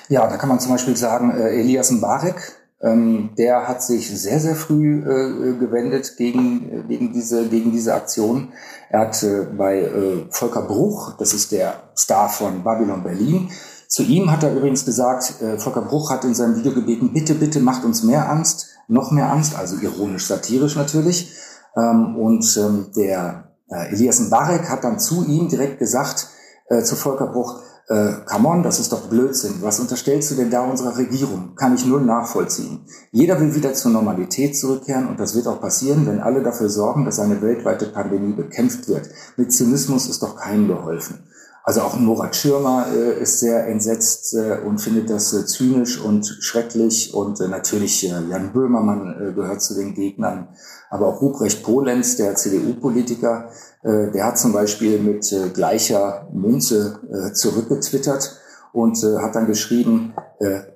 Ja, 0.09 0.29
da 0.29 0.37
kann 0.37 0.49
man 0.49 0.61
zum 0.61 0.73
Beispiel 0.73 0.97
sagen, 0.97 1.31
äh, 1.39 1.61
Elias 1.61 1.91
Mbarek, 1.91 2.59
ähm, 2.81 3.31
der 3.37 3.67
hat 3.67 3.83
sich 3.83 4.09
sehr, 4.09 4.39
sehr 4.39 4.55
früh 4.55 5.01
äh, 5.01 5.59
gewendet 5.59 6.17
gegen, 6.17 6.87
gegen, 6.89 7.13
diese, 7.13 7.49
gegen 7.49 7.73
diese 7.73 7.95
Aktion. 7.95 8.53
Er 8.91 9.01
hat 9.01 9.23
äh, 9.23 9.47
bei 9.57 9.81
äh, 9.81 10.27
Volker 10.31 10.63
Bruch, 10.63 11.17
das 11.19 11.33
ist 11.33 11.51
der 11.51 11.91
Star 11.97 12.29
von 12.29 12.63
Babylon 12.63 13.03
Berlin, 13.03 13.51
zu 13.89 14.03
ihm 14.03 14.31
hat 14.31 14.43
er 14.43 14.55
übrigens 14.55 14.85
gesagt, 14.85 15.41
äh, 15.41 15.59
Volker 15.59 15.81
Bruch 15.81 16.11
hat 16.11 16.25
in 16.25 16.35
seinem 16.35 16.57
Video 16.57 16.73
gebeten, 16.73 17.13
bitte, 17.15 17.35
bitte 17.35 17.59
macht 17.61 17.85
uns 17.85 18.03
mehr 18.03 18.31
Angst, 18.31 18.69
noch 18.87 19.11
mehr 19.11 19.33
Angst, 19.33 19.57
also 19.57 19.77
ironisch, 19.77 20.27
satirisch 20.27 20.77
natürlich. 20.77 21.33
Ähm, 21.75 22.17
und 22.17 22.57
ähm, 22.59 22.87
der 22.95 23.49
äh, 23.71 23.93
Elias 23.93 24.21
Mbarek 24.21 24.69
hat 24.69 24.85
dann 24.85 24.99
zu 24.99 25.25
ihm 25.25 25.49
direkt 25.49 25.79
gesagt, 25.79 26.29
äh, 26.69 26.83
zu 26.83 26.97
Volker 26.97 27.29
Bruch, 27.29 27.63
äh, 27.89 28.13
come 28.27 28.49
on, 28.49 28.63
das 28.63 28.79
ist 28.79 28.93
doch 28.93 29.09
Blödsinn. 29.09 29.63
Was 29.63 29.81
unterstellst 29.81 30.31
du 30.31 30.35
denn 30.35 30.51
da 30.51 30.61
unserer 30.61 30.99
Regierung? 30.99 31.55
Kann 31.57 31.75
ich 31.75 31.87
null 31.87 32.03
nachvollziehen. 32.03 32.85
Jeder 33.11 33.41
will 33.41 33.55
wieder 33.55 33.73
zur 33.73 33.91
Normalität 33.91 34.59
zurückkehren 34.59 35.09
und 35.09 35.19
das 35.19 35.35
wird 35.35 35.47
auch 35.47 35.63
passieren, 35.63 36.07
wenn 36.07 36.21
alle 36.21 36.43
dafür 36.43 36.69
sorgen, 36.69 37.07
dass 37.07 37.19
eine 37.19 37.41
weltweite 37.41 37.87
Pandemie 37.87 38.35
bekämpft 38.35 38.89
wird. 38.89 39.09
Mit 39.39 39.53
Zynismus 39.53 40.11
ist 40.11 40.23
doch 40.23 40.37
keinem 40.37 40.69
geholfen. 40.69 41.28
Also 41.69 41.83
auch 41.83 41.99
Murat 41.99 42.35
Schirmer 42.35 42.87
äh, 42.91 43.21
ist 43.21 43.41
sehr 43.41 43.67
entsetzt 43.67 44.33
äh, 44.33 44.57
und 44.67 44.81
findet 44.81 45.11
das 45.11 45.35
äh, 45.35 45.45
zynisch 45.45 46.01
und 46.01 46.25
schrecklich. 46.41 47.13
Und 47.13 47.43
äh, 47.43 47.49
natürlich 47.49 48.07
äh, 48.07 48.23
Jan 48.31 48.55
Böhmermann 48.55 49.15
äh, 49.21 49.33
gehört 49.35 49.61
zu 49.61 49.75
den 49.75 49.93
Gegnern. 49.93 50.49
Aber 50.89 51.09
auch 51.09 51.21
Ruprecht 51.21 51.63
Polenz, 51.63 52.17
der 52.17 52.35
CDU-Politiker, 52.35 53.51
der 53.85 54.25
hat 54.25 54.39
zum 54.39 54.55
Beispiel 54.55 54.99
mit 54.99 55.35
gleicher 55.53 56.27
Münze 56.33 56.99
zurückgetwittert 57.35 58.41
und 58.73 58.97
hat 59.03 59.35
dann 59.35 59.47
geschrieben, 59.47 60.15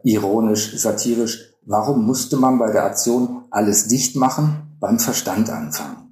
ironisch, 0.05 0.79
satirisch, 0.79 1.55
warum 1.65 2.05
musste 2.05 2.37
man 2.37 2.59
bei 2.59 2.71
der 2.71 2.85
Aktion 2.85 3.45
alles 3.51 3.89
dicht 3.89 4.17
machen, 4.17 4.77
beim 4.79 4.99
Verstand 4.99 5.49
anfangen? 5.49 6.12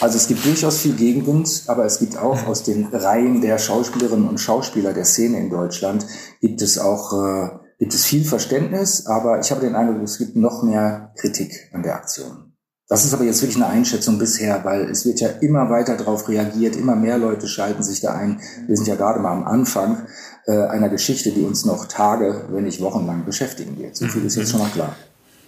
Also 0.00 0.16
es 0.16 0.28
gibt 0.28 0.44
durchaus 0.44 0.78
viel 0.78 0.94
Gegenwind, 0.94 1.64
aber 1.66 1.84
es 1.84 1.98
gibt 1.98 2.16
auch 2.16 2.46
aus 2.46 2.62
den 2.62 2.86
Reihen 2.86 3.40
der 3.40 3.58
Schauspielerinnen 3.58 4.28
und 4.28 4.38
Schauspieler 4.38 4.92
der 4.92 5.04
Szene 5.04 5.38
in 5.40 5.50
Deutschland 5.50 6.06
gibt 6.40 6.62
es 6.62 6.78
auch 6.78 7.12
äh, 7.12 7.48
gibt 7.78 7.92
es 7.92 8.04
viel 8.04 8.24
Verständnis, 8.24 9.06
aber 9.06 9.40
ich 9.40 9.50
habe 9.50 9.60
den 9.60 9.74
Eindruck, 9.74 10.02
es 10.02 10.18
gibt 10.18 10.36
noch 10.36 10.62
mehr 10.62 11.12
Kritik 11.16 11.70
an 11.72 11.82
der 11.82 11.96
Aktion. 11.96 12.52
Das 12.86 13.04
ist 13.04 13.14
aber 13.14 13.24
jetzt 13.24 13.40
wirklich 13.40 13.56
eine 13.56 13.66
Einschätzung 13.66 14.18
bisher, 14.18 14.62
weil 14.64 14.82
es 14.90 15.06
wird 15.06 15.20
ja 15.20 15.28
immer 15.28 15.70
weiter 15.70 15.96
darauf 15.96 16.28
reagiert, 16.28 16.76
immer 16.76 16.94
mehr 16.94 17.16
Leute 17.16 17.48
schalten 17.48 17.82
sich 17.82 18.00
da 18.00 18.14
ein. 18.14 18.40
Wir 18.66 18.76
sind 18.76 18.86
ja 18.86 18.94
gerade 18.94 19.20
mal 19.20 19.32
am 19.32 19.44
Anfang 19.44 20.06
äh, 20.46 20.52
einer 20.52 20.90
Geschichte, 20.90 21.30
die 21.30 21.42
uns 21.42 21.64
noch 21.64 21.86
Tage, 21.86 22.44
wenn 22.50 22.64
nicht 22.64 22.82
wochenlang 22.82 23.24
beschäftigen 23.24 23.78
wird. 23.78 23.96
So 23.96 24.06
viel 24.06 24.24
ist 24.24 24.36
jetzt 24.36 24.50
schon 24.50 24.60
mal 24.60 24.70
klar. 24.70 24.94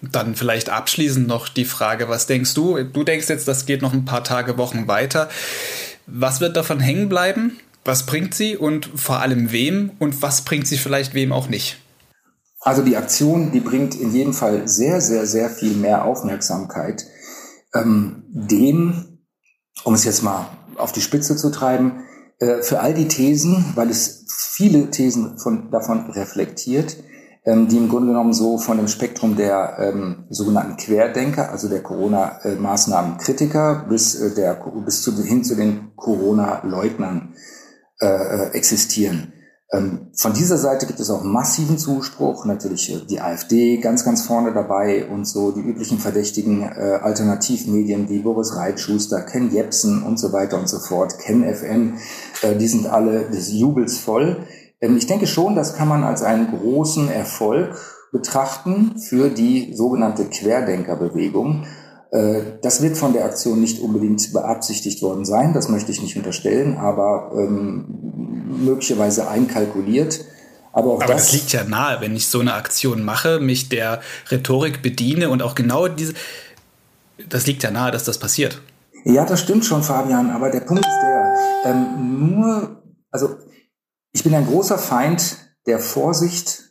Dann 0.03 0.35
vielleicht 0.35 0.69
abschließend 0.69 1.27
noch 1.27 1.49
die 1.49 1.65
Frage, 1.65 2.09
was 2.09 2.27
denkst 2.27 2.55
du? 2.55 2.83
Du 2.85 3.03
denkst 3.03 3.29
jetzt, 3.29 3.49
das 3.49 3.67
geht 3.67 3.83
noch 3.83 3.93
ein 3.93 4.05
paar 4.05 4.25
Tage, 4.25 4.59
Wochen 4.59 4.89
weiter. 4.89 5.29
Was 6.07 6.41
wird 6.41 6.57
davon 6.57 6.81
hängen 6.81 7.09
bleiben? 7.09 7.59
Was 7.85 8.05
bringt 8.05 8.35
sie 8.35 8.57
und 8.57 8.91
vor 8.95 9.21
allem 9.21 9.53
wem? 9.53 9.93
Und 9.99 10.23
was 10.23 10.43
bringt 10.43 10.67
sie 10.67 10.77
vielleicht 10.77 11.15
wem 11.15 11.33
auch 11.33 11.49
nicht? 11.49 11.79
Also 12.61 12.83
die 12.83 12.97
Aktion, 12.97 13.53
die 13.53 13.61
bringt 13.61 13.95
in 13.95 14.13
jedem 14.13 14.35
Fall 14.35 14.67
sehr, 14.67 15.01
sehr, 15.01 15.27
sehr 15.27 15.51
viel 15.51 15.75
mehr 15.75 16.05
Aufmerksamkeit 16.05 17.07
ähm, 17.75 18.25
dem, 18.29 19.19
um 19.85 19.95
es 19.95 20.05
jetzt 20.05 20.23
mal 20.23 20.49
auf 20.77 20.93
die 20.93 21.01
Spitze 21.01 21.37
zu 21.37 21.51
treiben, 21.51 22.05
äh, 22.39 22.63
für 22.63 22.81
all 22.81 22.95
die 22.95 23.09
Thesen, 23.09 23.73
weil 23.77 23.91
es 23.91 24.25
viele 24.29 24.91
Thesen 24.91 25.39
von, 25.39 25.71
davon 25.71 26.11
reflektiert, 26.11 26.97
ähm, 27.47 27.69
die 27.69 27.77
im 27.77 27.89
Grunde 27.89 28.09
genommen 28.09 28.33
so 28.33 28.59
von 28.59 28.77
dem 28.77 28.89
Spektrum 28.89 29.37
der 29.37 29.77
ähm, 29.79 30.25
sogenannten 30.31 30.77
Querdenker, 30.77 31.51
also 31.51 31.69
der 31.69 31.83
Corona-Maßnahmen-Kritiker, 31.83 33.87
bis, 33.89 34.17
äh, 34.17 34.35
der, 34.35 34.55
bis 34.85 35.03
zu, 35.03 35.13
hin 35.23 35.45
zu 35.45 35.55
den 35.55 35.93
Corona-Leugnern 35.97 37.35
äh, 38.01 38.07
äh, 38.07 38.51
existieren. 38.53 39.33
Ähm, 39.73 40.13
von 40.17 40.33
dieser 40.33 40.59
Seite 40.59 40.87
gibt 40.87 41.01
es 41.01 41.11
auch 41.11 41.25
massiven 41.25 41.79
Zuspruch, 41.79 42.45
natürlich 42.45 42.93
äh, 42.93 43.05
die 43.09 43.21
AfD 43.21 43.79
ganz, 43.79 44.05
ganz 44.05 44.23
vorne 44.23 44.53
dabei 44.53 45.07
und 45.07 45.25
so 45.25 45.51
die 45.51 45.61
üblichen 45.61 45.99
verdächtigen 45.99 46.63
äh, 46.63 46.99
Alternativmedien 47.03 48.09
wie 48.09 48.21
Boris 48.21 48.57
Reitschuster, 48.57 49.23
Ken 49.23 49.53
Jepsen 49.53 50.03
und 50.03 50.19
so 50.19 50.33
weiter 50.33 50.59
und 50.59 50.69
so 50.69 50.79
fort, 50.79 51.19
Ken 51.19 51.43
FM, 51.43 51.99
äh, 52.43 52.57
die 52.57 52.69
sind 52.69 52.87
alle 52.87 53.29
des 53.31 53.53
Jubels 53.53 53.99
voll. 53.99 54.47
Ähm, 54.81 54.97
ich 54.97 55.07
denke 55.07 55.27
schon, 55.27 55.55
das 55.55 55.75
kann 55.75 55.89
man 55.89 56.05
als 56.05 56.23
einen 56.23 56.51
großen 56.51 57.11
Erfolg 57.11 57.77
betrachten 58.13 58.99
für 58.99 59.29
die 59.31 59.75
sogenannte 59.75 60.27
Querdenkerbewegung. 60.27 61.67
Äh, 62.11 62.41
das 62.63 62.83
wird 62.83 62.97
von 62.97 63.13
der 63.13 63.25
Aktion 63.25 63.61
nicht 63.61 63.81
unbedingt 63.81 64.33
beabsichtigt 64.33 65.03
worden 65.03 65.25
sein, 65.25 65.53
das 65.53 65.69
möchte 65.69 65.93
ich 65.93 66.03
nicht 66.03 66.17
unterstellen, 66.17 66.77
aber 66.77 67.33
ähm, 67.35 67.85
möglicherweise 68.65 69.29
einkalkuliert. 69.29 70.25
Aber, 70.73 70.93
auch 70.93 71.03
Aber 71.03 71.15
das, 71.15 71.25
das 71.25 71.33
liegt 71.33 71.53
ja 71.53 71.65
nahe, 71.65 72.01
wenn 72.01 72.15
ich 72.15 72.29
so 72.29 72.41
eine 72.41 72.53
Aktion 72.53 73.03
mache, 73.03 73.41
mich 73.41 73.69
der 73.71 74.01
Rhetorik 74.31 74.83
bediene 74.83 75.31
und 75.31 75.43
auch 75.43 75.55
genau 75.55 75.89
diese, 75.89 76.13
das 77.29 77.47
liegt 77.47 77.63
ja 77.63 77.71
nahe, 77.71 77.91
dass 77.91 78.05
das 78.05 78.19
passiert. 78.19 78.61
Ja, 79.05 79.25
das 79.25 79.41
stimmt 79.41 79.65
schon, 79.65 79.83
Fabian, 79.83 80.31
aber 80.31 80.51
der 80.51 80.61
Punkt 80.61 80.85
ist 80.85 80.99
der, 81.03 81.35
ähm, 81.65 82.31
nur, 82.35 82.83
also 83.11 83.37
ich 84.17 84.25
bin 84.25 84.35
ein 84.35 84.47
großer 84.47 84.79
Feind 84.79 85.37
der 85.67 85.79
Vorsicht 85.79 86.71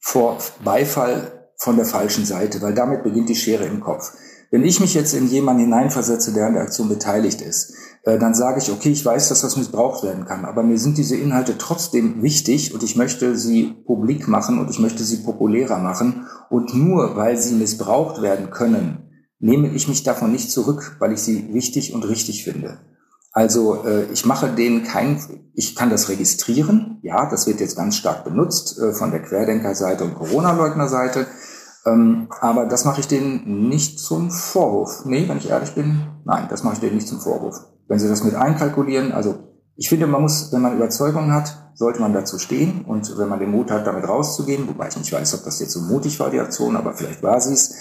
vor 0.00 0.36
Beifall 0.62 1.48
von 1.56 1.76
der 1.76 1.86
falschen 1.86 2.26
Seite, 2.26 2.60
weil 2.60 2.74
damit 2.74 3.02
beginnt 3.02 3.30
die 3.30 3.34
Schere 3.34 3.64
im 3.64 3.80
Kopf. 3.80 4.12
Wenn 4.50 4.66
ich 4.66 4.80
mich 4.80 4.92
jetzt 4.92 5.14
in 5.14 5.26
jemanden 5.28 5.62
hineinversetze, 5.62 6.34
der 6.34 6.46
an 6.46 6.52
der 6.52 6.64
Aktion 6.64 6.90
beteiligt 6.90 7.40
ist, 7.40 7.72
äh, 8.02 8.18
dann 8.18 8.34
sage 8.34 8.58
ich, 8.58 8.70
okay, 8.70 8.90
ich 8.90 9.02
weiß, 9.02 9.30
dass 9.30 9.40
das 9.40 9.56
missbraucht 9.56 10.02
werden 10.02 10.26
kann, 10.26 10.44
aber 10.44 10.62
mir 10.62 10.78
sind 10.78 10.98
diese 10.98 11.16
Inhalte 11.16 11.56
trotzdem 11.56 12.22
wichtig 12.22 12.74
und 12.74 12.82
ich 12.82 12.96
möchte 12.96 13.34
sie 13.34 13.72
publik 13.86 14.28
machen 14.28 14.58
und 14.58 14.68
ich 14.68 14.78
möchte 14.78 15.04
sie 15.04 15.22
populärer 15.22 15.78
machen. 15.78 16.26
Und 16.50 16.74
nur 16.74 17.16
weil 17.16 17.38
sie 17.38 17.54
missbraucht 17.54 18.20
werden 18.20 18.50
können, 18.50 19.08
nehme 19.38 19.68
ich 19.70 19.88
mich 19.88 20.02
davon 20.02 20.32
nicht 20.32 20.50
zurück, 20.50 20.96
weil 20.98 21.14
ich 21.14 21.20
sie 21.20 21.54
wichtig 21.54 21.94
und 21.94 22.06
richtig 22.06 22.44
finde. 22.44 22.78
Also 23.36 23.84
äh, 23.84 24.04
ich 24.12 24.24
mache 24.24 24.48
denen 24.48 24.84
kein, 24.84 25.20
ich 25.54 25.74
kann 25.74 25.90
das 25.90 26.08
registrieren, 26.08 27.00
ja, 27.02 27.28
das 27.28 27.48
wird 27.48 27.58
jetzt 27.58 27.76
ganz 27.76 27.96
stark 27.96 28.24
benutzt 28.24 28.78
äh, 28.78 28.92
von 28.92 29.10
der 29.10 29.22
Querdenkerseite 29.22 30.04
und 30.04 30.14
Corona-Leugner-Seite, 30.14 31.26
ähm, 31.84 32.28
aber 32.40 32.66
das 32.66 32.84
mache 32.84 33.00
ich 33.00 33.08
denen 33.08 33.68
nicht 33.68 33.98
zum 33.98 34.30
Vorwurf. 34.30 35.04
Nee, 35.04 35.28
wenn 35.28 35.38
ich 35.38 35.50
ehrlich 35.50 35.74
bin, 35.74 36.06
nein, 36.24 36.46
das 36.48 36.62
mache 36.62 36.74
ich 36.74 36.80
denen 36.80 36.94
nicht 36.94 37.08
zum 37.08 37.20
Vorwurf. 37.20 37.56
Wenn 37.88 37.98
sie 37.98 38.08
das 38.08 38.22
mit 38.22 38.36
einkalkulieren, 38.36 39.10
also 39.10 39.34
ich 39.74 39.88
finde, 39.88 40.06
man 40.06 40.22
muss, 40.22 40.52
wenn 40.52 40.62
man 40.62 40.76
Überzeugung 40.76 41.32
hat, 41.32 41.72
sollte 41.74 42.00
man 42.00 42.12
dazu 42.12 42.38
stehen 42.38 42.84
und 42.86 43.18
wenn 43.18 43.28
man 43.28 43.40
den 43.40 43.50
Mut 43.50 43.72
hat, 43.72 43.84
damit 43.84 44.08
rauszugehen, 44.08 44.68
wobei 44.68 44.86
ich 44.86 44.96
nicht 44.96 45.12
weiß, 45.12 45.34
ob 45.34 45.42
das 45.42 45.58
jetzt 45.58 45.72
so 45.72 45.80
mutig 45.80 46.20
war, 46.20 46.30
die 46.30 46.38
Aktion, 46.38 46.76
aber 46.76 46.94
vielleicht 46.94 47.24
war 47.24 47.40
sie 47.40 47.54
es, 47.54 47.74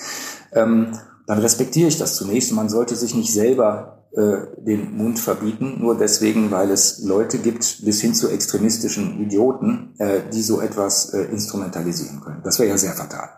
ähm, 0.54 0.98
dann 1.28 1.38
respektiere 1.38 1.90
ich 1.90 2.00
das 2.00 2.16
zunächst 2.16 2.50
und 2.50 2.58
man 2.58 2.70
sollte 2.70 2.96
sich 2.96 3.14
nicht 3.14 3.32
selber 3.32 4.03
den 4.16 4.96
Mund 4.96 5.20
verbieten, 5.20 5.78
nur 5.80 5.98
deswegen, 5.98 6.52
weil 6.52 6.70
es 6.70 7.00
Leute 7.00 7.40
gibt, 7.40 7.84
bis 7.84 8.00
hin 8.00 8.14
zu 8.14 8.30
extremistischen 8.30 9.22
Idioten, 9.22 9.96
äh, 9.98 10.22
die 10.32 10.42
so 10.44 10.62
etwas 10.62 11.14
äh, 11.14 11.24
instrumentalisieren 11.24 12.22
können. 12.22 12.42
Das 12.44 12.60
wäre 12.60 12.70
ja 12.70 12.78
sehr 12.78 12.94
fatal. 12.94 13.30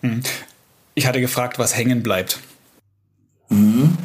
Hm. 0.00 0.22
Ich 0.94 1.06
hatte 1.06 1.20
gefragt, 1.20 1.58
was 1.58 1.76
hängen 1.76 2.02
bleibt. 2.02 2.40
Mhm. 3.48 3.96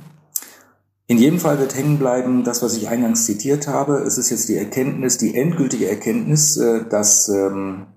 In 1.10 1.18
jedem 1.18 1.40
Fall 1.40 1.60
wird 1.60 1.76
hängen 1.76 2.00
bleiben, 2.00 2.44
das, 2.44 2.62
was 2.62 2.76
ich 2.76 2.90
eingangs 2.90 3.26
zitiert 3.26 3.68
habe. 3.68 4.00
Es 4.00 4.18
ist 4.18 4.30
jetzt 4.30 4.50
die 4.50 4.58
Erkenntnis, 4.58 5.18
die 5.18 5.36
endgültige 5.36 5.90
Erkenntnis, 5.90 6.58
äh, 6.58 6.84
dass 6.90 7.30
ähm, 7.30 7.88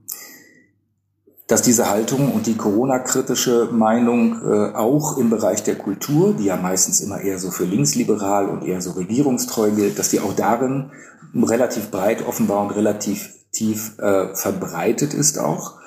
dass 1.51 1.63
diese 1.63 1.91
Haltung 1.91 2.33
und 2.33 2.47
die 2.47 2.57
Corona-kritische 2.57 3.71
Meinung 3.73 4.41
äh, 4.45 4.73
auch 4.77 5.19
im 5.19 5.31
Bereich 5.31 5.65
der 5.65 5.75
Kultur, 5.75 6.33
die 6.33 6.45
ja 6.45 6.57
meistens 6.57 7.01
immer 7.01 7.21
eher 7.21 7.41
so 7.41 7.51
für 7.51 7.65
linksliberal 7.65 8.49
und 8.49 8.65
eher 8.65 8.81
so 8.81 8.93
regierungstreu 8.93 9.73
gilt, 9.73 9.99
dass 9.99 10.11
die 10.11 10.21
auch 10.21 10.33
darin 10.33 10.93
relativ 11.35 11.91
breit 11.91 12.25
offenbar 12.25 12.63
und 12.63 12.71
relativ 12.71 13.35
tief 13.51 13.99
äh, 13.99 14.33
verbreitet 14.35 15.13
ist 15.13 15.41
auch. 15.41 15.81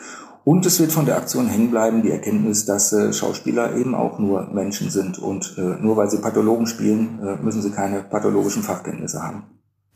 Und 0.43 0.65
es 0.65 0.81
wird 0.81 0.91
von 0.91 1.05
der 1.05 1.15
Aktion 1.15 1.47
hängen 1.47 1.71
bleiben, 1.71 2.01
die 2.01 2.11
Erkenntnis, 2.11 2.65
dass 2.65 2.91
äh, 2.91 3.13
Schauspieler 3.13 3.77
eben 3.77 3.95
auch 3.95 4.19
nur 4.19 4.49
Menschen 4.53 4.89
sind 4.89 5.17
und 5.17 5.55
äh, 5.57 5.81
nur 5.81 5.95
weil 5.95 6.09
sie 6.09 6.17
Pathologen 6.17 6.67
spielen, 6.67 7.19
äh, 7.23 7.41
müssen 7.41 7.61
sie 7.61 7.71
keine 7.71 8.03
pathologischen 8.03 8.63
Fachkenntnisse 8.63 9.23
haben. 9.23 9.43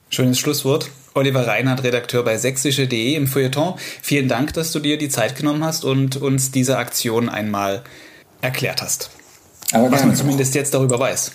Schönes 0.10 0.40
Schlusswort. 0.40 0.90
Oliver 1.14 1.48
Reinhardt, 1.48 1.84
Redakteur 1.84 2.24
bei 2.24 2.38
sächsische.de 2.38 3.16
im 3.16 3.28
Feuilleton. 3.28 3.74
Vielen 4.02 4.28
Dank, 4.28 4.54
dass 4.54 4.72
du 4.72 4.80
dir 4.80 4.98
die 4.98 5.10
Zeit 5.10 5.36
genommen 5.36 5.64
hast 5.64 5.84
und 5.84 6.16
uns 6.22 6.52
diese 6.52 6.78
Aktion 6.78 7.28
einmal 7.28 7.84
erklärt 8.42 8.82
hast. 8.82 9.10
Aber 9.74 9.92
Was 9.92 10.06
man 10.06 10.16
zumindest 10.16 10.56
jetzt 10.56 10.74
darüber 10.74 11.00
weiß. 11.00 11.32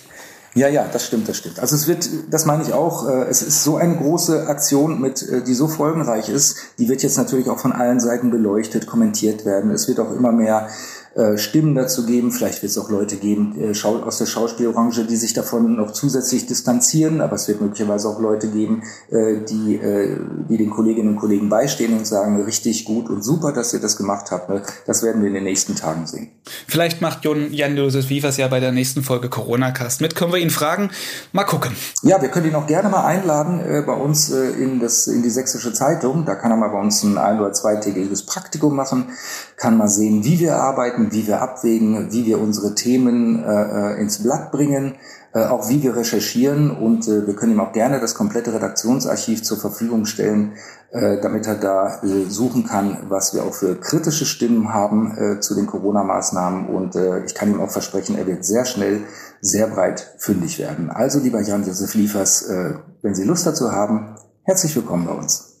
Ja, 0.55 0.67
ja, 0.67 0.87
das 0.91 1.07
stimmt, 1.07 1.27
das 1.27 1.37
stimmt. 1.37 1.59
Also 1.59 1.75
es 1.75 1.87
wird, 1.87 2.07
das 2.29 2.45
meine 2.45 2.61
ich 2.63 2.73
auch, 2.73 3.09
äh, 3.09 3.23
es 3.23 3.41
ist 3.41 3.63
so 3.63 3.77
eine 3.77 3.95
große 3.95 4.47
Aktion 4.47 5.01
mit, 5.01 5.27
äh, 5.27 5.43
die 5.43 5.55
so 5.55 5.67
folgenreich 5.67 6.29
ist, 6.29 6.57
die 6.77 6.87
wird 6.89 7.01
jetzt 7.01 7.17
natürlich 7.17 7.49
auch 7.49 7.59
von 7.59 7.71
allen 7.71 7.99
Seiten 7.99 8.29
beleuchtet, 8.29 8.85
kommentiert 8.85 9.45
werden. 9.45 9.71
Es 9.71 9.87
wird 9.87 9.99
auch 9.99 10.11
immer 10.11 10.31
mehr 10.31 10.69
äh, 11.15 11.37
Stimmen 11.37 11.75
dazu 11.75 12.05
geben. 12.05 12.31
Vielleicht 12.31 12.61
wird 12.61 12.71
es 12.71 12.77
auch 12.77 12.89
Leute 12.89 13.17
geben 13.17 13.55
äh, 13.59 13.73
aus 13.85 14.17
der 14.17 14.25
Schauspielbranche, 14.25 15.05
die 15.05 15.15
sich 15.15 15.33
davon 15.33 15.75
noch 15.75 15.91
zusätzlich 15.91 16.45
distanzieren. 16.45 17.21
Aber 17.21 17.35
es 17.35 17.47
wird 17.47 17.61
möglicherweise 17.61 18.07
auch 18.07 18.19
Leute 18.19 18.47
geben, 18.49 18.83
äh, 19.09 19.37
die, 19.47 19.75
äh, 19.75 20.17
die 20.49 20.57
den 20.57 20.69
Kolleginnen 20.69 21.09
und 21.09 21.15
Kollegen 21.17 21.49
beistehen 21.49 21.97
und 21.97 22.05
sagen, 22.05 22.41
richtig 22.43 22.85
gut 22.85 23.09
und 23.09 23.23
super, 23.23 23.51
dass 23.51 23.73
ihr 23.73 23.79
das 23.79 23.97
gemacht 23.97 24.31
habt. 24.31 24.49
Ne? 24.49 24.61
Das 24.85 25.03
werden 25.03 25.21
wir 25.21 25.27
in 25.27 25.35
den 25.35 25.43
nächsten 25.43 25.75
Tagen 25.75 26.05
sehen. 26.07 26.29
Vielleicht 26.67 27.01
macht 27.01 27.25
Jan-Josef 27.25 28.09
Wiefers 28.09 28.37
ja 28.37 28.47
bei 28.47 28.59
der 28.59 28.71
nächsten 28.71 29.03
Folge 29.03 29.29
Corona-Cast 29.29 30.01
mit. 30.01 30.15
Können 30.15 30.31
wir 30.33 30.39
ihn 30.39 30.49
fragen? 30.49 30.91
Mal 31.31 31.43
gucken. 31.45 31.71
Ja, 32.01 32.21
wir 32.21 32.29
können 32.29 32.47
ihn 32.47 32.55
auch 32.55 32.67
gerne 32.67 32.89
mal 32.89 33.05
einladen 33.05 33.59
äh, 33.59 33.81
bei 33.85 33.93
uns 33.93 34.31
äh, 34.31 34.51
in, 34.51 34.79
das, 34.79 35.07
in 35.07 35.23
die 35.23 35.29
Sächsische 35.29 35.73
Zeitung. 35.73 36.25
Da 36.25 36.35
kann 36.35 36.51
er 36.51 36.57
mal 36.57 36.69
bei 36.69 36.79
uns 36.79 37.03
ein 37.03 37.17
ein- 37.17 37.39
oder 37.39 37.53
zweitägiges 37.53 38.25
Praktikum 38.25 38.75
machen, 38.75 39.09
kann 39.57 39.77
mal 39.77 39.87
sehen, 39.87 40.23
wie 40.23 40.39
wir 40.39 40.57
arbeiten, 40.57 41.02
arbeiten, 41.03 41.11
wie 41.11 41.27
wir 41.27 41.41
abwägen, 41.41 42.11
wie 42.11 42.25
wir 42.25 42.39
unsere 42.39 42.75
Themen 42.75 43.43
äh, 43.43 43.99
ins 43.99 44.23
Blatt 44.23 44.51
bringen, 44.51 44.95
äh, 45.33 45.45
auch 45.45 45.69
wie 45.69 45.81
wir 45.81 45.95
recherchieren 45.95 46.71
und 46.71 47.07
äh, 47.07 47.25
wir 47.27 47.35
können 47.35 47.53
ihm 47.53 47.59
auch 47.59 47.73
gerne 47.73 47.99
das 47.99 48.15
komplette 48.15 48.53
Redaktionsarchiv 48.53 49.43
zur 49.43 49.59
Verfügung 49.59 50.05
stellen, 50.05 50.53
äh, 50.91 51.19
damit 51.21 51.47
er 51.47 51.55
da 51.55 52.01
äh, 52.03 52.29
suchen 52.29 52.65
kann, 52.65 52.97
was 53.09 53.33
wir 53.33 53.43
auch 53.43 53.53
für 53.53 53.75
kritische 53.75 54.25
Stimmen 54.25 54.73
haben 54.73 55.17
äh, 55.17 55.39
zu 55.39 55.55
den 55.55 55.65
Corona-Maßnahmen 55.65 56.67
und 56.67 56.95
äh, 56.95 57.25
ich 57.25 57.33
kann 57.33 57.51
ihm 57.51 57.61
auch 57.61 57.71
versprechen, 57.71 58.17
er 58.17 58.27
wird 58.27 58.45
sehr 58.45 58.65
schnell 58.65 59.01
sehr 59.41 59.67
breit 59.67 60.15
fündig 60.19 60.59
werden. 60.59 60.89
Also 60.89 61.19
lieber 61.19 61.41
Jan-Josef 61.41 61.95
Liefers, 61.95 62.43
äh, 62.43 62.75
wenn 63.01 63.15
Sie 63.15 63.25
Lust 63.25 63.45
dazu 63.45 63.71
haben, 63.71 64.15
herzlich 64.43 64.75
willkommen 64.75 65.05
bei 65.05 65.13
uns. 65.13 65.53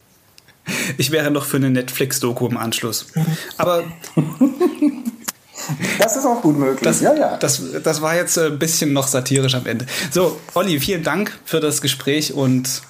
Ich 0.97 1.11
wäre 1.11 1.31
noch 1.31 1.45
für 1.45 1.57
eine 1.57 1.69
Netflix-Doku 1.69 2.47
im 2.47 2.57
Anschluss. 2.57 3.07
Aber 3.57 3.83
Das 5.99 6.15
ist 6.15 6.25
auch 6.25 6.41
gut 6.41 6.57
möglich. 6.57 6.81
Das, 6.83 7.01
ja, 7.01 7.13
ja. 7.13 7.37
Das, 7.37 7.61
das 7.83 8.01
war 8.01 8.15
jetzt 8.15 8.37
ein 8.37 8.59
bisschen 8.59 8.93
noch 8.93 9.07
satirisch 9.07 9.55
am 9.55 9.65
Ende. 9.65 9.85
So, 10.11 10.37
Olli, 10.53 10.79
vielen 10.79 11.03
Dank 11.03 11.37
für 11.45 11.59
das 11.59 11.81
Gespräch 11.81 12.33
und 12.33 12.81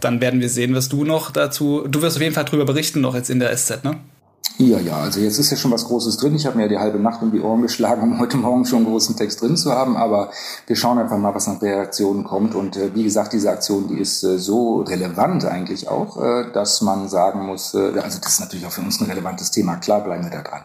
dann 0.00 0.20
werden 0.20 0.40
wir 0.40 0.48
sehen, 0.48 0.74
was 0.74 0.88
du 0.88 1.04
noch 1.04 1.30
dazu. 1.30 1.86
Du 1.88 2.02
wirst 2.02 2.16
auf 2.16 2.22
jeden 2.22 2.34
Fall 2.34 2.44
darüber 2.44 2.64
berichten, 2.64 3.00
noch 3.00 3.14
jetzt 3.14 3.30
in 3.30 3.38
der 3.38 3.56
SZ, 3.56 3.84
ne? 3.84 3.98
Ja, 4.58 4.78
ja, 4.78 4.96
also 4.98 5.18
jetzt 5.18 5.38
ist 5.38 5.50
ja 5.50 5.56
schon 5.56 5.70
was 5.70 5.86
Großes 5.86 6.18
drin. 6.18 6.34
Ich 6.34 6.46
habe 6.46 6.56
mir 6.56 6.64
ja 6.64 6.68
die 6.68 6.78
halbe 6.78 6.98
Nacht 6.98 7.22
um 7.22 7.32
die 7.32 7.40
Ohren 7.40 7.62
geschlagen, 7.62 8.02
um 8.02 8.18
heute 8.20 8.36
Morgen 8.36 8.64
schon 8.64 8.80
einen 8.80 8.86
großen 8.86 9.16
Text 9.16 9.40
drin 9.40 9.56
zu 9.56 9.72
haben. 9.72 9.96
Aber 9.96 10.30
wir 10.66 10.76
schauen 10.76 10.98
einfach 10.98 11.16
mal, 11.16 11.34
was 11.34 11.46
nach 11.46 11.60
Reaktionen 11.62 12.24
kommt. 12.24 12.54
Und 12.54 12.76
äh, 12.76 12.94
wie 12.94 13.02
gesagt, 13.02 13.32
diese 13.32 13.50
Aktion, 13.50 13.88
die 13.88 13.98
ist 13.98 14.22
äh, 14.22 14.38
so 14.38 14.82
relevant 14.82 15.44
eigentlich 15.44 15.88
auch, 15.88 16.22
äh, 16.22 16.52
dass 16.52 16.80
man 16.82 17.08
sagen 17.08 17.46
muss, 17.46 17.74
äh, 17.74 17.98
also 17.98 18.18
das 18.18 18.34
ist 18.34 18.40
natürlich 18.40 18.66
auch 18.66 18.72
für 18.72 18.82
uns 18.82 19.00
ein 19.00 19.08
relevantes 19.08 19.50
Thema. 19.50 19.76
Klar 19.76 20.04
bleiben 20.04 20.24
wir 20.24 20.30
da 20.30 20.42
dran. 20.42 20.62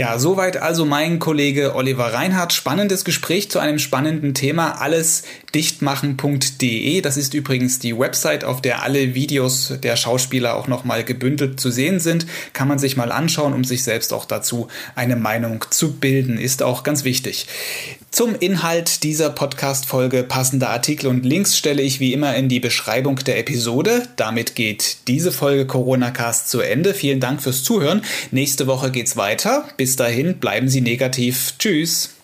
Ja, 0.00 0.18
soweit 0.18 0.56
also 0.56 0.86
mein 0.86 1.18
Kollege 1.18 1.74
Oliver 1.74 2.14
Reinhardt. 2.14 2.54
Spannendes 2.54 3.04
Gespräch 3.04 3.50
zu 3.50 3.58
einem 3.58 3.78
spannenden 3.78 4.32
Thema. 4.32 4.80
Allesdichtmachen.de. 4.80 7.02
Das 7.02 7.18
ist 7.18 7.34
übrigens 7.34 7.80
die 7.80 7.98
Website, 7.98 8.44
auf 8.44 8.62
der 8.62 8.82
alle 8.82 9.14
Videos 9.14 9.74
der 9.82 9.96
Schauspieler 9.96 10.56
auch 10.56 10.68
nochmal 10.68 11.04
gebündelt 11.04 11.60
zu 11.60 11.70
sehen 11.70 12.00
sind. 12.00 12.24
Kann 12.54 12.66
man 12.66 12.78
sich 12.78 12.96
mal 12.96 13.12
anschauen, 13.12 13.52
um 13.52 13.62
sich 13.62 13.84
selbst 13.84 14.14
auch 14.14 14.24
dazu 14.24 14.68
eine 14.94 15.16
Meinung 15.16 15.66
zu 15.68 15.92
bilden. 15.92 16.38
Ist 16.38 16.62
auch 16.62 16.82
ganz 16.82 17.04
wichtig. 17.04 17.46
Zum 18.10 18.34
Inhalt 18.34 19.04
dieser 19.04 19.30
Podcast-Folge 19.30 20.24
passende 20.24 20.68
Artikel 20.68 21.06
und 21.06 21.24
Links 21.24 21.56
stelle 21.56 21.80
ich 21.80 22.00
wie 22.00 22.12
immer 22.12 22.34
in 22.34 22.48
die 22.48 22.58
Beschreibung 22.58 23.16
der 23.16 23.38
Episode. 23.38 24.08
Damit 24.16 24.56
geht 24.56 24.96
diese 25.06 25.30
Folge 25.30 25.64
Corona 25.64 26.10
Cast 26.10 26.48
zu 26.48 26.60
Ende. 26.60 26.92
Vielen 26.92 27.20
Dank 27.20 27.40
fürs 27.40 27.62
Zuhören. 27.62 28.02
Nächste 28.32 28.66
Woche 28.66 28.90
geht's 28.90 29.16
weiter. 29.16 29.68
Bis 29.90 29.96
dahin 29.96 30.38
bleiben 30.38 30.68
Sie 30.68 30.82
negativ. 30.82 31.54
Tschüss. 31.58 32.14